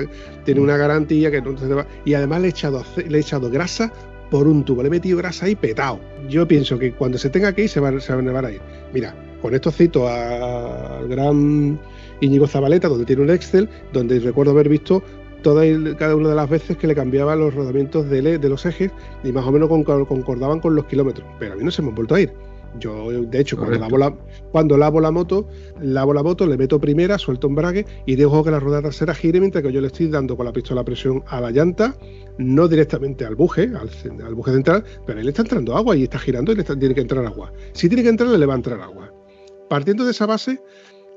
[0.44, 1.86] tiene una garantía que no se va.
[2.05, 3.93] Y además le he echado, le he echado grasa
[4.31, 6.01] por un tubo, le he metido grasa ahí petado.
[6.28, 8.61] Yo pienso que cuando se tenga que ir, se van, se van a ir.
[8.93, 11.78] Mira, con esto cito al gran
[12.20, 15.02] Íñigo Zabaleta, donde tiene un Excel, donde recuerdo haber visto
[15.43, 18.66] todas y cada una de las veces que le cambiaba los rodamientos de, de los
[18.66, 18.90] ejes
[19.22, 21.26] y más o menos concordaban con los kilómetros.
[21.38, 22.32] Pero a mí no se me han vuelto a ir.
[22.78, 24.14] Yo, de hecho, cuando lavo, la,
[24.51, 25.48] cuando lavo la moto,
[25.80, 29.40] lavo la moto, le meto primera, suelto embrague y dejo que la rueda trasera gire
[29.40, 31.97] mientras que yo le estoy dando con la pistola a presión a la llanta,
[32.38, 36.18] no directamente al buje, al, buje central, pero ahí le está entrando agua y está
[36.18, 37.52] girando y le tiene que entrar agua.
[37.72, 39.12] Si tiene que entrar, le va a entrar agua.
[39.68, 40.60] Partiendo de esa base,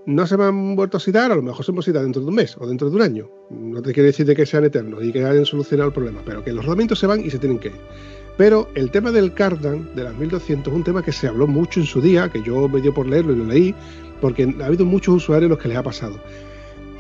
[0.09, 2.27] no se me han vuelto a citar, a lo mejor se me citar dentro de
[2.27, 3.29] un mes o dentro de un año.
[3.51, 6.43] No te quiere decir de que sean eternos y que hayan solucionado el problema, pero
[6.43, 7.79] que los rodamientos se van y se tienen que ir.
[8.35, 11.79] Pero el tema del cardan de las 1200 es un tema que se habló mucho
[11.79, 13.75] en su día, que yo me dio por leerlo y lo leí,
[14.19, 16.19] porque ha habido muchos usuarios los que les ha pasado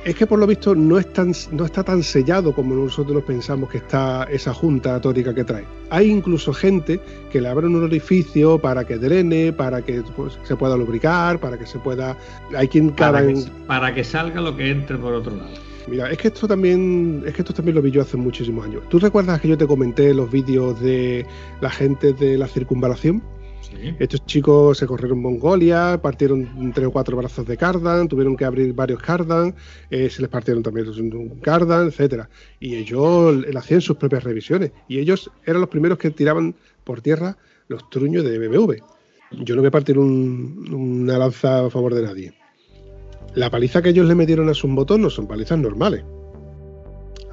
[0.05, 3.69] es que por lo visto no, es tan, no está tan sellado como nosotros pensamos
[3.69, 5.65] que está esa junta tórica que trae.
[5.89, 6.99] Hay incluso gente
[7.31, 11.57] que le abren un orificio para que drene, para que pues, se pueda lubricar, para
[11.57, 12.17] que se pueda...
[12.55, 15.49] Hay quien para, que, para que salga lo que entre por otro lado.
[15.87, 18.83] Mira, es que esto también, es que esto también lo vi yo hace muchísimos años.
[18.89, 21.25] ¿Tú recuerdas que yo te comenté los vídeos de
[21.61, 23.23] la gente de la circunvalación?
[23.99, 28.73] Estos chicos se corrieron Mongolia, partieron tres o cuatro brazos de cardan, tuvieron que abrir
[28.73, 29.55] varios cardan,
[29.89, 32.29] eh, se les partieron también un cardan, etcétera.
[32.59, 34.71] Y ellos hacían sus propias revisiones.
[34.87, 37.37] Y ellos eran los primeros que tiraban por tierra
[37.67, 38.75] los truños de BMW.
[39.43, 42.33] yo no voy a partir un- una lanza a favor de nadie.
[43.35, 46.03] La paliza que ellos le metieron a sus motos no son palizas normales.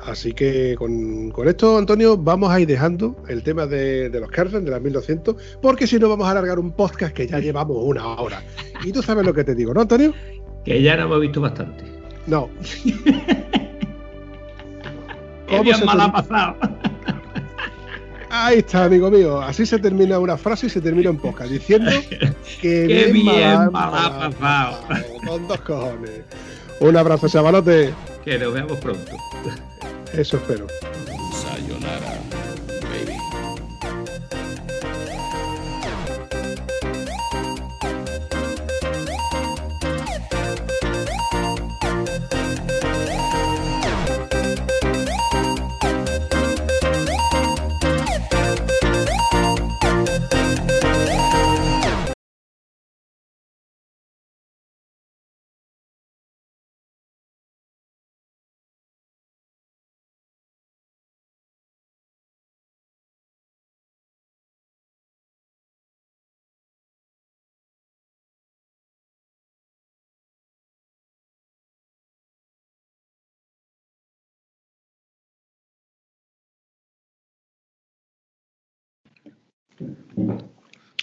[0.06, 4.30] Así que con, con esto, Antonio, vamos a ir dejando el tema de, de los
[4.30, 7.76] Kerzen, de las 1200, porque si no vamos a alargar un podcast que ya llevamos
[7.80, 8.42] una hora.
[8.84, 10.14] Y tú sabes lo que te digo, ¿no, Antonio?
[10.64, 11.84] Que ya no hemos visto bastante.
[12.26, 12.48] No.
[15.48, 16.56] ¿Cómo bien se mal ha pasado.
[18.30, 19.40] Ahí está, amigo mío.
[19.40, 21.90] Así se termina una frase y se termina un podcast diciendo
[22.60, 24.84] que Qué bien mal mal ha pasado.
[25.26, 26.22] Con dos cojones.
[26.80, 27.94] Un abrazo, chavalote.
[28.24, 29.12] Que nos veamos pronto.
[30.16, 30.66] Eso espero.
[31.42, 32.22] Sayonara,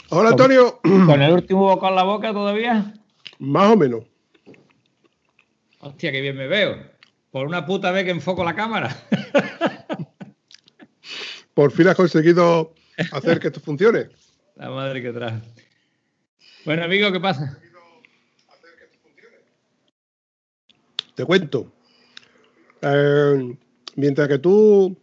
[0.10, 0.80] Hola, Antonio.
[0.82, 2.94] ¿Con el último bocado en la boca todavía?
[3.40, 4.04] Más o menos.
[5.80, 6.78] Hostia, qué bien me veo.
[7.32, 8.96] Por una puta vez que enfoco la cámara.
[11.54, 12.74] Por fin has conseguido
[13.12, 14.10] hacer que esto funcione.
[14.56, 15.42] La madre que trae.
[16.66, 17.60] Bueno, amigo, ¿qué pasa?
[21.16, 21.72] Te cuento.
[22.82, 23.58] Eh,
[23.96, 24.98] mientras que tú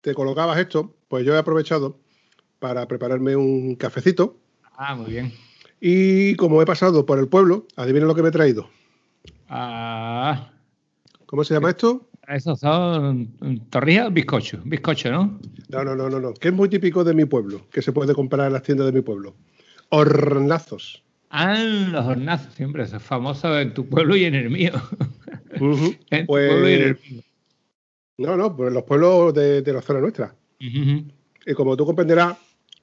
[0.00, 1.99] te colocabas esto, pues yo he aprovechado
[2.60, 4.36] para prepararme un cafecito.
[4.76, 5.32] Ah, muy bien.
[5.80, 8.68] Y como he pasado por el pueblo, adivina lo que me he traído.
[9.48, 10.52] Ah,
[11.26, 12.06] ¿Cómo se llama esto?
[12.28, 13.32] esos son
[13.70, 14.60] torrijas, bizcocho.
[14.64, 15.40] Bizcocho, ¿no?
[15.68, 16.32] No, no, no, no, no.
[16.34, 18.92] Que es muy típico de mi pueblo, que se puede comprar en las tiendas de
[18.92, 19.34] mi pueblo.
[19.88, 21.02] Hornazos.
[21.30, 22.84] Ah, los hornazos, siempre.
[22.84, 24.72] Eso es famoso en tu pueblo y en el mío.
[25.52, 27.22] En tu Pues- pueblo y en el mío.
[28.18, 30.34] No, no, pues los pueblos de, de la zona nuestra.
[30.58, 32.36] Y como tú comprenderás,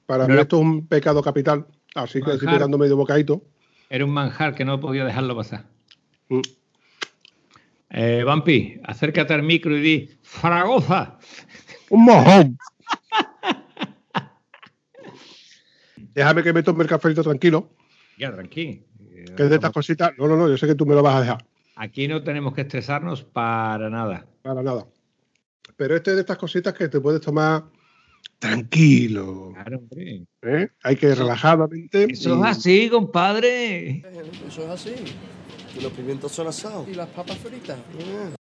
[0.08, 1.66] para mí Pero- esto es un pecado capital.
[1.94, 3.42] Así que estoy pegando medio bocadito.
[3.90, 5.66] Era un manjar que no podido dejarlo pasar.
[6.30, 6.40] Mm.
[7.90, 11.18] Eh, Vampi, acércate al micro y di Zaragoza.
[11.90, 12.58] ¡Un mojón!
[16.14, 17.70] Déjame que me tome el cafecito tranquilo,
[18.18, 18.82] Ya, tranquilo.
[19.36, 20.12] que es de estas cositas.
[20.18, 21.46] No, no, no, yo sé que tú me lo vas a dejar.
[21.76, 24.26] Aquí no tenemos que estresarnos para nada.
[24.42, 24.86] Para nada.
[25.76, 27.64] Pero este es de estas cositas que te puedes tomar
[28.38, 29.50] tranquilo.
[29.54, 30.26] Claro, hombre.
[30.42, 30.68] ¿eh?
[30.82, 32.06] Hay que relajadamente.
[32.10, 34.02] Eso es así, compadre.
[34.46, 34.94] Eso es así.
[35.76, 36.88] Y los pimientos son asados.
[36.88, 37.78] Y las papas fritas.
[37.98, 38.37] Yeah.